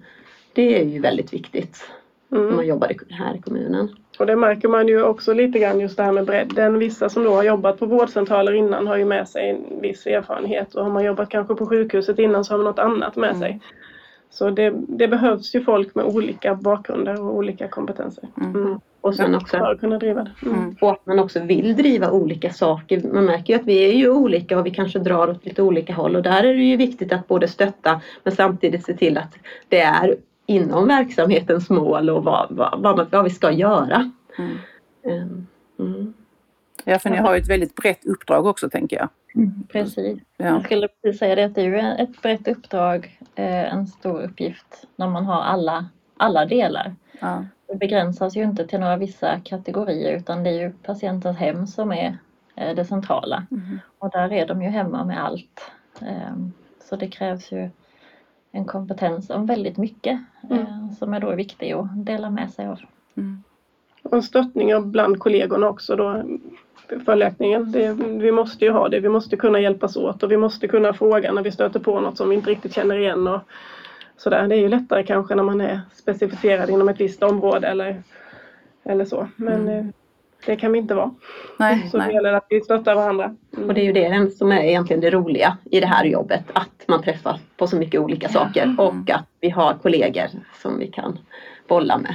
det 0.53 0.81
är 0.81 0.85
ju 0.85 1.01
väldigt 1.01 1.33
viktigt 1.33 1.91
mm. 2.33 2.47
när 2.47 2.57
man 2.57 2.67
jobbar 2.67 2.93
här 3.11 3.37
i 3.37 3.41
kommunen. 3.41 3.89
Och 4.19 4.27
det 4.27 4.37
märker 4.37 4.69
man 4.69 4.89
ju 4.89 5.03
också 5.03 5.33
lite 5.33 5.59
grann 5.59 5.81
just 5.81 5.97
det 5.97 6.03
här 6.03 6.13
med 6.13 6.27
bredden. 6.27 6.79
Vissa 6.79 7.09
som 7.09 7.25
då 7.25 7.35
har 7.35 7.43
jobbat 7.43 7.79
på 7.79 7.87
vårdcentraler 7.87 8.53
innan 8.53 8.87
har 8.87 8.97
ju 8.97 9.05
med 9.05 9.29
sig 9.29 9.51
en 9.51 9.81
viss 9.81 10.07
erfarenhet 10.07 10.75
och 10.75 10.85
har 10.85 10.91
man 10.91 11.05
jobbat 11.05 11.29
kanske 11.29 11.55
på 11.55 11.67
sjukhuset 11.67 12.19
innan 12.19 12.45
så 12.45 12.53
har 12.53 12.59
man 12.59 12.65
något 12.65 12.79
annat 12.79 13.17
med 13.17 13.31
mm. 13.31 13.41
sig. 13.41 13.61
Så 14.31 14.51
det, 14.51 14.75
det, 14.89 15.09
behövs 15.09 15.55
ju 15.55 15.65
folk 15.65 15.95
med 15.95 16.05
olika 16.05 16.55
bakgrunder 16.55 17.21
och 17.21 17.37
olika 17.37 17.69
kompetenser. 17.69 18.29
Mm. 18.37 18.57
mm. 18.57 18.81
Och 19.01 19.15
sen 19.15 19.35
också 19.35 19.57
för 19.57 19.73
att 19.73 19.81
kunna 19.81 19.99
driva 19.99 20.23
det. 20.23 20.33
Mm. 20.43 20.59
mm. 20.59 20.77
Och 20.81 20.91
att 20.91 21.07
man 21.07 21.19
också 21.19 21.41
vill 21.41 21.77
driva 21.77 22.11
olika 22.11 22.53
saker. 22.53 23.03
Man 23.13 23.25
märker 23.25 23.53
ju 23.55 23.61
att 23.61 23.67
vi 23.67 23.91
är 23.91 23.93
ju 23.93 24.11
olika 24.11 24.59
och 24.59 24.67
vi 24.67 24.71
kanske 24.71 24.99
drar 24.99 25.31
åt 25.31 25.45
lite 25.45 25.63
olika 25.63 25.95
håll 25.95 26.17
och 26.17 26.23
där 26.23 26.45
är 26.45 26.55
det 26.55 26.63
ju 26.63 26.77
viktigt 26.77 27.13
att 27.13 27.29
både 27.29 27.49
stötta 27.49 28.01
men 28.25 28.35
samtidigt 28.35 28.85
se 28.85 28.95
till 28.95 29.19
att 29.19 29.35
det 29.69 29.81
är 29.81 30.17
inom 30.47 30.89
verksamhetens 30.89 31.71
mål 31.71 32.11
och 32.11 32.25
vad, 32.25 32.47
vad, 32.51 32.83
vad, 32.83 33.11
vad 33.11 33.25
vi 33.25 33.31
ska 33.31 33.51
göra. 33.51 34.11
Mm. 34.39 34.59
Ehm, 35.05 35.47
mm. 35.79 36.15
Ja, 36.89 36.99
för 36.99 37.11
ni 37.11 37.17
har 37.17 37.35
ju 37.35 37.41
ett 37.41 37.49
väldigt 37.49 37.75
brett 37.75 38.07
uppdrag 38.07 38.47
också 38.47 38.71
tänker 38.71 38.97
jag. 38.97 39.09
Mm, 39.35 39.67
precis. 39.69 40.19
Ja. 40.37 40.47
Jag 40.47 40.65
skulle 40.65 40.89
precis 40.89 41.19
säga 41.19 41.35
det 41.35 41.45
att 41.45 41.55
det 41.55 41.61
är 41.61 41.65
ju 41.65 41.79
ett 41.79 42.23
brett 42.23 42.49
uppdrag, 42.49 43.19
eh, 43.35 43.75
en 43.75 43.87
stor 43.87 44.23
uppgift 44.23 44.87
när 44.97 45.09
man 45.09 45.25
har 45.25 45.43
alla, 45.43 45.87
alla 46.17 46.47
delar. 46.47 46.95
Ja. 47.21 47.45
Det 47.69 47.75
begränsas 47.75 48.37
ju 48.37 48.43
inte 48.43 48.67
till 48.67 48.81
några 48.81 48.97
vissa 48.97 49.41
kategorier 49.45 50.17
utan 50.17 50.45
det 50.45 50.51
är 50.51 50.61
ju 50.61 50.73
patientens 50.73 51.37
hem 51.37 51.67
som 51.67 51.93
är 51.93 52.19
eh, 52.57 52.75
det 52.75 52.85
centrala. 52.85 53.47
Mm. 53.51 53.81
Och 53.99 54.11
där 54.11 54.33
är 54.33 54.47
de 54.47 54.63
ju 54.63 54.69
hemma 54.69 55.05
med 55.05 55.25
allt. 55.25 55.71
Ehm, 56.01 56.53
så 56.85 56.97
det 56.97 57.09
krävs 57.09 57.53
ju 57.53 57.71
en 58.53 58.65
kompetens 58.65 59.31
om 59.31 59.47
väldigt 59.47 59.77
mycket 59.77 60.21
mm. 60.51 60.59
Eh, 60.59 60.91
som 60.99 61.15
är 61.15 61.21
då 61.21 61.35
viktig 61.35 61.73
att 61.73 62.07
dela 62.07 62.31
med 62.31 62.51
sig 62.51 62.67
av. 62.67 62.81
Mm. 63.17 63.43
Och 64.03 64.25
stöttning 64.25 64.91
bland 64.91 65.19
kollegorna 65.19 65.69
också 65.69 65.97
då 65.97 66.23
följaktligen. 67.05 67.73
Det, 67.73 67.93
vi 68.01 68.33
måste 68.33 68.65
ju 68.65 68.71
ha 68.71 68.89
det, 68.89 69.01
vi 69.01 69.09
måste 69.09 69.37
kunna 69.37 69.61
hjälpas 69.61 69.97
åt 69.97 70.23
och 70.23 70.33
vi 70.33 70.37
måste 70.37 70.69
kunna 70.69 70.93
fråga 70.93 71.33
när 71.33 71.43
vi 71.43 71.53
stöter 71.53 71.81
på 71.81 72.01
något 72.01 72.17
som 72.17 72.29
vi 72.29 72.37
inte 72.37 72.51
riktigt 72.51 72.75
känner 72.75 72.99
igen. 72.99 73.27
Och 73.27 73.41
sådär. 74.17 74.49
Det 74.49 74.55
är 74.55 74.61
ju 74.61 74.69
lättare 74.69 75.03
kanske 75.03 75.35
när 75.35 75.43
man 75.43 75.61
är 75.61 75.81
specificerad 75.95 76.71
inom 76.71 76.89
ett 76.89 77.01
visst 77.01 77.23
område 77.23 77.69
eller, 77.69 78.03
eller 78.85 79.05
så. 79.05 79.29
Men 79.37 79.69
mm. 79.69 79.79
Eh, 79.79 79.85
det 80.47 80.57
kan 80.57 80.73
vi 80.73 80.79
inte 80.79 80.95
vara. 80.95 81.15
Nej, 81.59 81.89
så 81.91 81.99
nej. 81.99 82.09
det 82.09 82.15
gäller 82.15 82.33
att 82.33 82.47
vi 82.49 82.61
stöttar 82.61 82.95
varandra. 82.95 83.37
Mm. 83.57 83.69
Och 83.69 83.75
det 83.75 83.81
är 83.81 83.85
ju 83.85 83.93
det 83.93 84.37
som 84.37 84.53
är 84.53 84.63
egentligen 84.63 85.01
det 85.01 85.11
roliga 85.11 85.57
i 85.65 85.81
det 85.81 85.87
här 85.87 86.05
jobbet. 86.05 86.45
Att 86.53 86.85
man 86.89 87.03
träffar 87.03 87.41
på 87.57 87.67
så 87.67 87.77
mycket 87.77 88.01
olika 88.01 88.29
saker 88.29 88.63
mm. 88.63 88.79
och 88.79 89.11
att 89.11 89.27
vi 89.41 89.51
har 89.51 89.75
kollegor 89.75 90.27
som 90.63 90.79
vi 90.79 90.87
kan 90.87 91.19
bolla 91.69 91.99
med. 91.99 92.15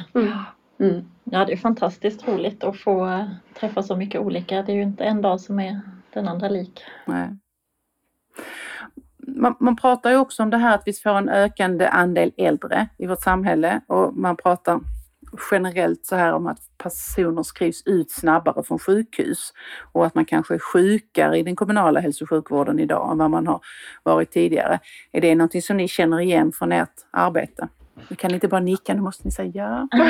Mm. 0.84 1.06
Ja, 1.24 1.46
det 1.46 1.54
är 1.54 1.58
fantastiskt 1.58 2.28
roligt 2.28 2.63
att 2.63 2.78
få 2.78 3.28
träffa 3.60 3.84
så 3.84 3.96
mycket 3.96 4.22
olika. 4.22 4.62
Det 4.62 4.72
är 4.72 4.76
ju 4.76 4.82
inte 4.82 5.04
en 5.04 5.22
dag 5.22 5.41
som 5.41 5.60
är 5.60 5.82
den 6.13 6.28
andra 6.28 6.50
lik. 6.50 6.84
Nej. 7.06 7.30
Man, 9.28 9.56
man, 9.60 9.76
pratar 9.76 10.12
ju 10.12 10.17
också 10.17 10.43
om 10.43 10.50
det 10.50 10.58
här 10.58 10.76
att 10.76 10.84
vi 10.86 10.93
får 10.93 11.17
en 11.17 11.30
ökande 11.30 11.88
andel 11.88 12.32
äldre 12.38 12.88
i 12.98 13.08
vårt 13.08 13.22
samhälle 13.22 13.82
och 13.88 14.15
man 14.15 14.38
pratar 14.38 14.80
generellt 15.52 16.06
så 16.06 16.15
här 16.15 16.34
om 16.34 16.48
att 16.48 16.60
personer 16.78 17.43
skrivs 17.43 17.84
ut 17.86 18.12
snabbare 18.12 18.63
från 18.63 18.80
sjukhus 18.80 19.54
och 19.91 20.06
att 20.06 20.15
man 20.15 20.26
kanske 20.26 20.54
är 20.54 20.60
sjukare 20.60 21.38
i 21.38 21.43
den 21.43 21.56
kommunala 21.56 22.00
hälso 22.00 22.26
och 22.26 22.30
sjukvården 22.30 22.80
idag 22.80 23.12
än 23.12 23.17
vad 23.17 23.32
man 23.32 23.48
har 23.48 23.62
varit 24.04 24.32
tidigare. 24.32 24.80
Är 25.12 25.22
det 25.22 25.36
någonting 25.36 25.62
som 25.62 25.78
ni 25.78 25.88
känner 25.88 26.19
igen 26.19 26.52
från 26.52 26.72
ert 26.72 26.93
arbete? 27.12 27.67
Du 28.10 28.16
kan 28.16 28.34
inte 28.34 28.48
bara 28.48 28.62
nicka, 28.62 28.94
nu 28.94 29.02
måste 29.02 29.28
ni 29.28 29.32
säga 29.32 29.52
ja. 29.54 29.88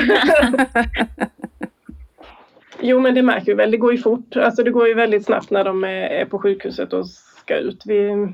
jo 2.79 2.99
men 2.99 3.15
det 3.15 3.21
märker 3.21 3.45
vi 3.45 3.53
väl, 3.53 3.71
det 3.71 3.77
går 3.77 3.91
ju 3.91 3.97
fort. 3.97 4.35
Alltså 4.35 4.63
det 4.63 4.71
går 4.71 4.87
ju 4.87 4.93
väldigt 4.93 5.25
snabbt 5.25 5.49
när 5.49 5.63
de 5.63 5.83
är 5.83 6.25
på 6.25 6.39
sjukhuset 6.39 6.93
och 6.93 7.07
ska 7.07 7.57
ut. 7.57 7.83
Vi, 7.85 8.27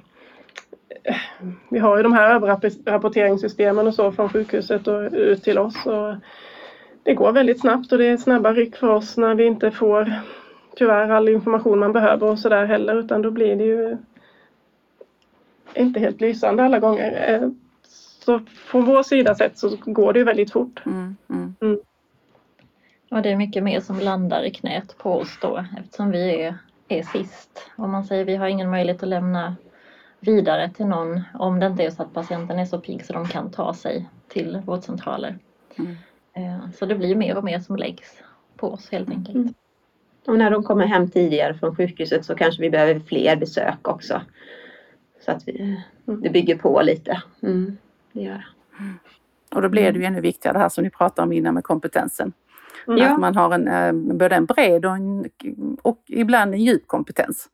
vi 1.69 1.79
har 1.79 1.97
ju 1.97 2.03
de 2.03 2.13
här 2.13 2.35
överrapporteringssystemen 2.35 3.87
och 3.87 3.93
så 3.93 4.11
från 4.11 4.29
sjukhuset 4.29 4.87
och 4.87 5.11
ut 5.11 5.43
till 5.43 5.57
oss. 5.57 5.85
Och 5.85 6.15
det 7.03 7.13
går 7.13 7.31
väldigt 7.31 7.59
snabbt 7.59 7.91
och 7.91 7.97
det 7.97 8.05
är 8.05 8.17
snabba 8.17 8.53
ryck 8.53 8.75
för 8.75 8.87
oss 8.87 9.17
när 9.17 9.35
vi 9.35 9.45
inte 9.45 9.71
får 9.71 10.13
tyvärr 10.75 11.09
all 11.09 11.29
information 11.29 11.79
man 11.79 11.93
behöver 11.93 12.27
och 12.27 12.39
sådär 12.39 12.65
heller 12.65 12.99
utan 12.99 13.21
då 13.21 13.31
blir 13.31 13.55
det 13.55 13.63
ju 13.63 13.97
inte 15.73 15.99
helt 15.99 16.21
lysande 16.21 16.63
alla 16.63 16.79
gånger. 16.79 17.33
Eh, 17.33 17.49
så 18.29 18.39
från 18.39 18.85
vår 18.85 19.03
sida 19.03 19.35
sett 19.35 19.57
så 19.57 19.77
går 19.85 20.13
det 20.13 20.19
ju 20.19 20.25
väldigt 20.25 20.51
fort. 20.51 20.81
Mm, 20.85 21.15
mm. 21.29 21.55
Mm. 21.61 21.79
Och 23.11 23.21
det 23.21 23.31
är 23.31 23.35
mycket 23.35 23.63
mer 23.63 23.79
som 23.79 23.99
landar 23.99 24.43
i 24.43 24.51
knät 24.51 24.97
på 24.97 25.13
oss 25.13 25.37
då 25.41 25.65
eftersom 25.77 26.11
vi 26.11 26.41
är, 26.41 26.57
är 26.87 27.03
sist. 27.03 27.71
Om 27.75 27.91
man 27.91 28.05
säger 28.05 28.25
vi 28.25 28.35
har 28.35 28.47
ingen 28.47 28.69
möjlighet 28.69 29.03
att 29.03 29.09
lämna 29.09 29.55
vidare 30.19 30.69
till 30.69 30.85
någon 30.85 31.21
om 31.33 31.59
det 31.59 31.65
inte 31.65 31.83
är 31.83 31.89
så 31.89 32.01
att 32.01 32.13
patienten 32.13 32.59
är 32.59 32.65
så 32.65 32.79
pigg 32.79 33.05
så 33.05 33.13
de 33.13 33.27
kan 33.27 33.51
ta 33.51 33.73
sig 33.73 34.09
till 34.27 34.61
vårdcentraler. 34.65 35.37
Mm. 35.75 35.95
Eh, 36.33 36.71
så 36.71 36.85
det 36.85 36.95
blir 36.95 37.15
mer 37.15 37.37
och 37.37 37.43
mer 37.43 37.59
som 37.59 37.75
läggs 37.75 38.23
på 38.55 38.67
oss 38.73 38.89
helt 38.91 39.09
enkelt. 39.09 39.35
Mm. 39.35 39.53
Och 40.27 40.37
när 40.37 40.51
de 40.51 40.63
kommer 40.63 40.85
hem 40.85 41.09
tidigare 41.09 41.53
från 41.53 41.75
sjukhuset 41.75 42.25
så 42.25 42.35
kanske 42.35 42.61
vi 42.61 42.69
behöver 42.69 42.99
fler 42.99 43.35
besök 43.35 43.87
också. 43.87 44.21
Så 45.25 45.31
att 45.31 45.47
vi, 45.47 45.77
mm. 46.07 46.21
det 46.21 46.29
bygger 46.29 46.57
på 46.57 46.81
lite. 46.81 47.21
Mm, 47.41 47.77
det 48.19 48.25
gör 48.25 48.45
mm. 48.79 48.99
Och 49.55 49.61
då 49.61 49.69
blir 49.69 49.91
det 49.91 49.99
ju 49.99 50.05
ännu 50.05 50.21
viktigare 50.21 50.57
det 50.57 50.59
här 50.59 50.69
som 50.69 50.83
ni 50.83 50.89
pratade 50.89 51.25
om 51.25 51.31
innan 51.31 51.53
med 51.53 51.63
kompetensen. 51.63 52.33
Mm. 52.87 53.13
Att 53.13 53.19
man 53.19 53.35
har 53.35 53.53
en, 53.53 53.67
eh, 53.67 54.15
både 54.15 54.35
en 54.35 54.45
bred 54.45 54.85
och, 54.85 54.95
en, 54.95 55.29
och 55.81 56.03
ibland 56.07 56.53
en 56.53 56.61
djup 56.61 56.87
kompetens. 56.87 57.49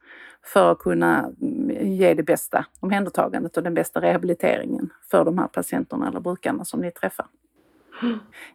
för 0.54 0.72
att 0.72 0.80
kunna 0.80 1.32
mm, 1.42 1.94
ge 1.94 2.14
det 2.14 2.24
bästa 2.24 2.66
omhändertagandet 2.80 3.58
och 3.58 3.64
den 3.64 3.74
bästa 3.74 4.02
rehabiliteringen 4.02 4.90
för 5.12 5.26
de 5.26 5.38
här 5.38 5.48
patienterna 5.48 6.08
eller 6.08 6.20
brukarna 6.20 6.66
som 6.66 6.82
ni 6.82 6.92
träffar. 6.92 7.26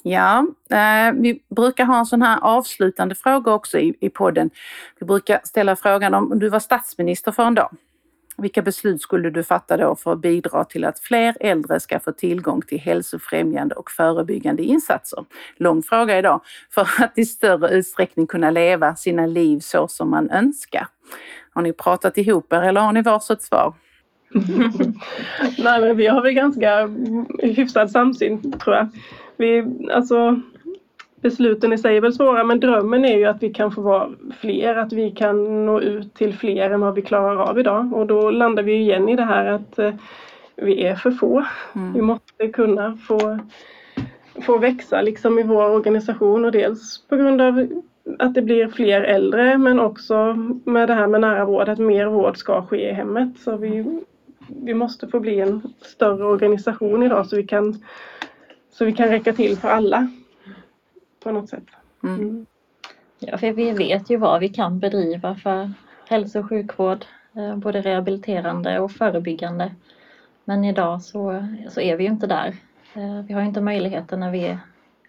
Ja, 0.02 0.46
eh, 0.70 1.12
vi 1.14 1.42
brukar 1.48 1.84
ha 1.84 1.98
en 1.98 2.06
sån 2.06 2.22
här 2.22 2.38
avslutande 2.42 3.14
fråga 3.14 3.52
också 3.52 3.78
i, 3.78 3.96
i 4.00 4.10
podden. 4.10 4.50
Vi 4.98 5.06
brukar 5.06 5.40
ställa 5.44 5.76
frågan 5.76 6.14
om 6.14 6.38
du 6.38 6.48
var 6.48 6.60
statsminister 6.60 7.32
för 7.32 7.42
en 7.42 7.54
dag. 7.54 7.76
Vilka 8.40 8.62
beslut 8.62 9.03
skulle 9.03 9.31
du 9.31 9.42
fatta 9.42 9.76
då 9.76 9.96
för 9.96 10.12
att 10.12 10.20
bidra 10.20 10.64
till 10.64 10.85
att 10.85 10.98
fler 10.98 11.37
äldre 11.40 11.81
ska 11.81 12.00
få 12.00 12.12
tillgång 12.12 12.62
till 12.62 12.79
hälsofrämjande 12.79 13.74
och 13.74 13.90
förebyggande 13.90 14.62
insatser? 14.62 15.24
Lång 15.57 15.83
fråga 15.83 16.18
idag. 16.18 16.40
För 16.70 16.83
att 16.83 17.18
i 17.18 17.24
större 17.24 17.68
utsträckning 17.68 18.26
kunna 18.26 18.50
leva 18.50 18.96
sina 18.96 19.26
liv 19.26 19.59
så 19.61 19.88
som 19.88 20.11
man 20.11 20.31
önskar. 20.31 20.87
Har 21.53 21.62
ni 21.62 21.72
pratat 21.72 22.18
ihop 22.18 22.53
er 22.53 22.62
eller 22.62 22.81
har 22.81 22.92
ni 22.92 23.03
varsitt 23.03 23.42
svar? 23.42 23.74
Nej, 25.59 25.81
men 25.81 25.96
vi 25.96 26.07
har 26.07 26.22
väl 26.22 26.33
ganska 26.33 26.90
hyfsad 27.38 27.90
samsyn 27.90 28.53
tror 28.53 28.76
jag. 28.76 28.88
Vi, 29.37 29.64
alltså, 29.92 30.40
besluten 31.20 31.72
i 31.72 31.78
sig 31.78 31.96
är 31.96 32.00
väl 32.00 32.12
svåra 32.12 32.44
men 32.44 32.61
drömmen 32.61 33.04
är 33.04 33.18
ju 33.18 33.24
att 33.24 33.42
vi 33.42 33.52
kan 33.52 33.72
få 33.72 33.80
vara 33.80 34.09
fler, 34.40 34.76
att 34.76 34.92
vi 34.92 35.11
kan 35.11 35.66
nå 35.66 35.80
ut 35.80 36.14
till 36.14 36.35
fler 36.35 36.70
än 36.70 36.80
vad 36.80 36.94
vi 36.94 37.02
klarar 37.02 37.37
av 37.37 37.59
idag 37.59 37.92
och 37.94 38.06
då 38.06 38.30
landar 38.30 38.62
vi 38.62 38.74
igen 38.74 39.09
i 39.09 39.16
det 39.16 39.24
här 39.24 39.46
att 39.46 39.78
eh, 39.78 39.94
vi 40.56 40.83
är 40.83 40.94
för 40.94 41.11
få. 41.11 41.44
Mm. 41.74 41.92
Vi 41.92 42.02
måste 42.02 42.48
kunna 42.48 42.96
få, 42.96 43.38
få 44.42 44.59
växa 44.59 45.02
liksom 45.02 45.38
i 45.38 45.42
vår 45.42 45.70
organisation 45.70 46.44
och 46.44 46.52
dels 46.52 47.02
på 47.09 47.16
grund 47.16 47.40
av 47.40 47.66
att 48.18 48.35
det 48.35 48.42
blir 48.42 48.68
fler 48.68 49.02
äldre 49.02 49.59
men 49.59 49.80
också 49.80 50.35
med 50.64 50.88
det 50.88 50.94
här 50.94 51.06
med 51.06 51.20
nära 51.20 51.44
vård, 51.44 51.68
att 51.68 51.78
mer 51.78 52.06
vård 52.06 52.37
ska 52.37 52.66
ske 52.66 52.90
i 52.90 52.92
hemmet. 52.92 53.38
Så 53.38 53.56
vi, 53.56 54.00
vi 54.48 54.74
måste 54.74 55.09
få 55.09 55.20
bli 55.20 55.40
en 55.40 55.62
större 55.80 56.24
organisation 56.24 57.02
idag 57.02 57.26
så 57.26 57.37
vi 57.37 57.46
kan, 57.46 57.74
så 58.72 58.85
vi 58.85 58.92
kan 58.92 59.09
räcka 59.09 59.33
till 59.33 59.56
för 59.56 59.68
alla 59.68 60.09
på 61.22 61.30
något 61.30 61.48
sätt. 61.48 61.64
Mm. 62.02 62.20
Mm. 62.20 62.46
Ja, 63.18 63.38
för 63.38 63.52
vi 63.52 63.70
vet 63.70 64.11
ju 64.11 64.16
vad 64.16 64.40
vi 64.40 64.48
kan 64.48 64.78
bedriva 64.78 65.35
för 65.35 65.72
hälso 66.09 66.38
och 66.38 66.48
sjukvård, 66.48 67.04
eh, 67.37 67.56
både 67.56 67.80
rehabiliterande 67.80 68.80
och 68.80 68.92
förebyggande. 68.92 69.74
Men 70.44 70.64
idag 70.64 71.02
så, 71.02 71.46
så 71.68 71.80
är 71.80 71.96
vi 71.96 72.04
ju 72.04 72.11
inte 72.11 72.26
där. 72.26 72.56
Eh, 72.94 73.22
vi 73.22 73.35
har 73.35 73.42
inte 73.42 73.61
möjligheten 73.61 74.20
när 74.20 74.30
vi 74.30 74.59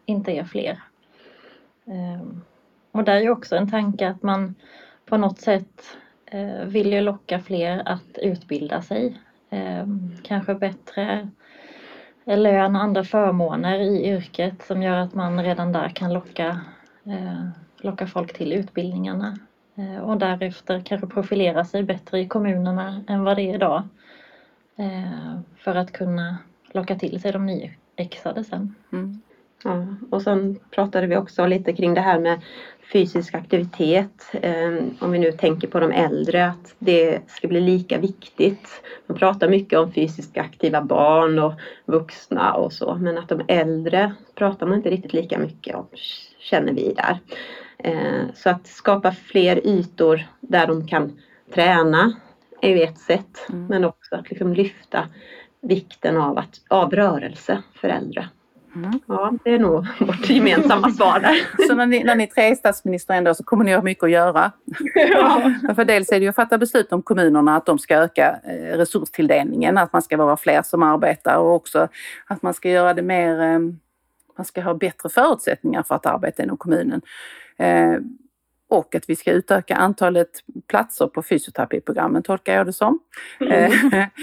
inte 0.05 0.31
är 0.31 0.43
fler. 0.43 0.81
Ehm, 1.85 2.41
och 2.91 3.03
där 3.03 3.13
är 3.13 3.21
ju 3.21 3.29
också 3.29 3.55
en 3.55 3.71
tanke 3.71 4.09
att 4.09 4.23
man 4.23 4.55
på 5.05 5.17
något 5.17 5.39
sätt 5.39 5.97
eh, 6.25 6.65
vill 6.65 6.93
ju 6.93 7.01
locka 7.01 7.39
fler 7.39 7.81
att 7.85 8.17
utbilda 8.17 8.81
sig. 8.81 9.21
Ehm, 9.49 10.11
kanske 10.23 10.55
bättre 10.55 11.29
lön 12.25 12.75
och 12.75 12.81
andra 12.81 13.03
förmåner 13.03 13.79
i 13.79 14.05
yrket 14.07 14.61
som 14.61 14.81
gör 14.83 14.97
att 14.97 15.13
man 15.13 15.43
redan 15.43 15.71
där 15.71 15.89
kan 15.89 16.13
locka, 16.13 16.59
eh, 17.05 17.47
locka 17.77 18.07
folk 18.07 18.33
till 18.33 18.53
utbildningarna 18.53 19.37
eh, 19.75 19.97
och 19.97 20.17
därefter 20.17 20.81
kanske 20.85 21.07
profilera 21.07 21.65
sig 21.65 21.83
bättre 21.83 22.19
i 22.19 22.27
kommunerna 22.27 23.03
än 23.07 23.23
vad 23.23 23.37
det 23.37 23.41
är 23.41 23.55
idag 23.55 23.83
eh, 24.75 25.39
för 25.57 25.75
att 25.75 25.91
kunna 25.91 26.37
locka 26.71 26.95
till 26.95 27.21
sig 27.21 27.31
de 27.31 27.45
nyexade 27.45 28.43
sen. 28.43 28.75
Mm. 28.91 29.21
Ja, 29.63 29.85
och 30.09 30.21
sen 30.21 30.59
pratade 30.71 31.07
vi 31.07 31.17
också 31.17 31.45
lite 31.45 31.73
kring 31.73 31.93
det 31.93 32.01
här 32.01 32.19
med 32.19 32.41
fysisk 32.93 33.35
aktivitet. 33.35 34.31
Ehm, 34.33 34.97
om 34.99 35.11
vi 35.11 35.19
nu 35.19 35.31
tänker 35.31 35.67
på 35.67 35.79
de 35.79 35.91
äldre, 35.91 36.47
att 36.47 36.75
det 36.79 37.19
ska 37.27 37.47
bli 37.47 37.61
lika 37.61 37.97
viktigt. 37.97 38.81
Man 39.07 39.17
pratar 39.17 39.49
mycket 39.49 39.79
om 39.79 39.91
fysiskt 39.91 40.37
aktiva 40.37 40.81
barn 40.81 41.39
och 41.39 41.53
vuxna 41.85 42.53
och 42.53 42.73
så, 42.73 42.95
men 42.95 43.17
att 43.17 43.29
de 43.29 43.41
äldre 43.47 44.13
pratar 44.35 44.67
man 44.67 44.77
inte 44.77 44.89
riktigt 44.89 45.13
lika 45.13 45.39
mycket 45.39 45.75
om, 45.75 45.87
känner 46.39 46.73
vi 46.73 46.93
där. 46.93 47.19
Ehm, 47.77 48.27
så 48.35 48.49
att 48.49 48.67
skapa 48.67 49.11
fler 49.11 49.67
ytor 49.67 50.21
där 50.39 50.67
de 50.67 50.87
kan 50.87 51.19
träna 51.53 52.13
är 52.61 52.69
ju 52.69 52.81
ett 52.81 52.99
sätt, 52.99 53.49
mm. 53.49 53.65
men 53.65 53.85
också 53.85 54.15
att 54.15 54.29
liksom 54.29 54.53
lyfta 54.53 55.07
vikten 55.61 56.17
av, 56.17 56.37
att, 56.37 56.61
av 56.67 56.91
rörelse 56.91 57.61
för 57.73 57.89
äldre. 57.89 58.29
Mm. 58.75 58.99
Ja, 59.05 59.33
det 59.43 59.49
är 59.49 59.59
nog 59.59 59.87
vårt 59.99 60.29
gemensamma 60.29 60.91
svar 60.91 61.19
där. 61.19 61.35
Så 61.67 61.75
när 61.75 61.85
ni, 61.85 62.03
när 62.03 62.15
ni 62.15 62.27
tre 62.27 62.43
är 62.43 62.55
statsminister 62.55 63.13
ändå 63.13 63.33
så 63.33 63.43
kommer 63.43 63.65
ni 63.65 63.73
ha 63.73 63.81
mycket 63.81 64.03
att 64.03 64.11
göra? 64.11 64.51
Ja. 64.95 65.53
För 65.75 65.85
dels 65.85 66.11
är 66.11 66.19
det 66.19 66.23
ju 66.23 66.29
att 66.29 66.35
fatta 66.35 66.57
beslut 66.57 66.91
om 66.93 67.01
kommunerna 67.01 67.55
att 67.55 67.65
de 67.65 67.79
ska 67.79 67.95
öka 67.97 68.39
eh, 68.43 68.77
resurstilldelningen, 68.77 69.77
att 69.77 69.93
man 69.93 70.01
ska 70.01 70.17
vara 70.17 70.37
fler 70.37 70.61
som 70.61 70.83
arbetar 70.83 71.37
och 71.37 71.53
också 71.53 71.87
att 72.27 72.41
man 72.41 72.53
ska 72.53 72.69
göra 72.69 72.93
det 72.93 73.01
mer, 73.01 73.41
eh, 73.41 73.59
man 74.37 74.45
ska 74.45 74.61
ha 74.61 74.73
bättre 74.73 75.09
förutsättningar 75.09 75.83
för 75.83 75.95
att 75.95 76.05
arbeta 76.05 76.43
inom 76.43 76.57
kommunen. 76.57 77.01
Och 78.71 78.95
att 78.95 79.09
vi 79.09 79.15
ska 79.15 79.31
utöka 79.31 79.75
antalet 79.75 80.29
platser 80.67 81.07
på 81.07 81.23
fysioterapiprogrammen 81.23 82.23
tolkar 82.23 82.53
jag 82.53 82.65
det 82.65 82.73
som. 82.73 82.99
Mm. 83.39 83.71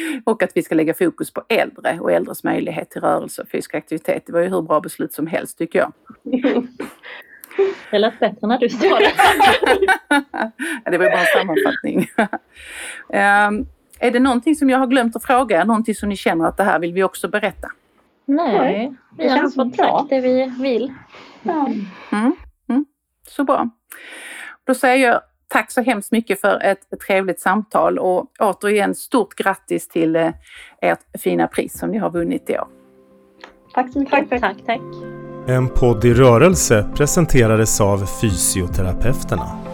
och 0.25 0.43
att 0.43 0.51
vi 0.55 0.63
ska 0.63 0.75
lägga 0.75 0.95
fokus 0.95 1.31
på 1.31 1.45
äldre 1.49 2.01
och 2.01 2.13
äldres 2.13 2.45
möjlighet 2.45 2.91
till 2.91 3.01
rörelse 3.01 3.43
och 3.43 3.49
fysisk 3.49 3.75
aktivitet. 3.75 4.23
Det 4.27 4.33
var 4.33 4.41
ju 4.41 4.49
hur 4.49 4.63
bra 4.63 4.81
beslut 4.81 5.13
som 5.13 5.27
helst 5.27 5.59
tycker 5.59 5.79
jag. 5.79 5.93
Det 7.91 7.99
lät 7.99 8.21
bättre 8.21 8.47
när 8.47 8.59
du 8.59 8.69
sa 8.69 8.99
det. 8.99 9.13
det 10.91 10.99
var 10.99 11.05
ju 11.05 11.11
bara 11.11 11.21
en 11.21 11.27
sammanfattning. 11.27 11.99
um, 13.09 13.67
är 13.99 14.11
det 14.11 14.19
någonting 14.19 14.55
som 14.55 14.71
jag 14.71 14.79
har 14.79 14.87
glömt 14.87 15.17
att 15.17 15.25
fråga? 15.25 15.65
Någonting 15.65 15.95
som 15.95 16.09
ni 16.09 16.17
känner 16.17 16.49
att 16.49 16.57
det 16.57 16.65
här 16.65 16.79
vill 16.79 16.93
vi 16.93 17.03
också 17.03 17.29
berätta? 17.29 17.69
Nej, 18.25 18.95
vi 19.17 19.29
har 19.29 19.51
fått 19.51 19.77
sagt 19.77 20.11
det 20.11 20.21
vi 20.21 20.53
vill. 20.61 20.93
Ja. 21.43 21.73
Mm. 22.13 22.37
Mm. 22.69 22.85
Så 23.29 23.45
bra. 23.45 23.71
Då 24.69 24.75
säger 24.75 25.09
jag 25.09 25.21
tack 25.49 25.71
så 25.71 25.83
hemskt 25.83 26.13
mycket 26.13 26.41
för 26.41 26.61
ett, 26.63 26.93
ett 26.93 27.01
trevligt 27.01 27.41
samtal 27.41 27.99
och 27.99 28.27
återigen 28.39 28.95
stort 28.95 29.35
grattis 29.35 29.89
till 29.89 30.17
eh, 30.17 30.31
ert 30.83 30.99
fina 31.19 31.47
pris 31.47 31.79
som 31.79 31.91
ni 31.91 31.99
har 31.99 32.11
vunnit 32.11 32.51
i 32.51 32.59
år. 32.59 32.69
Tack 33.75 33.93
så 33.93 33.99
mycket. 33.99 34.31
Tack, 34.31 34.41
tack. 34.41 34.57
tack. 34.67 34.81
En 35.47 35.69
podd 35.69 36.05
i 36.05 36.15
rörelse 36.15 36.89
presenterades 36.97 37.81
av 37.81 38.07
Fysioterapeuterna. 38.21 39.68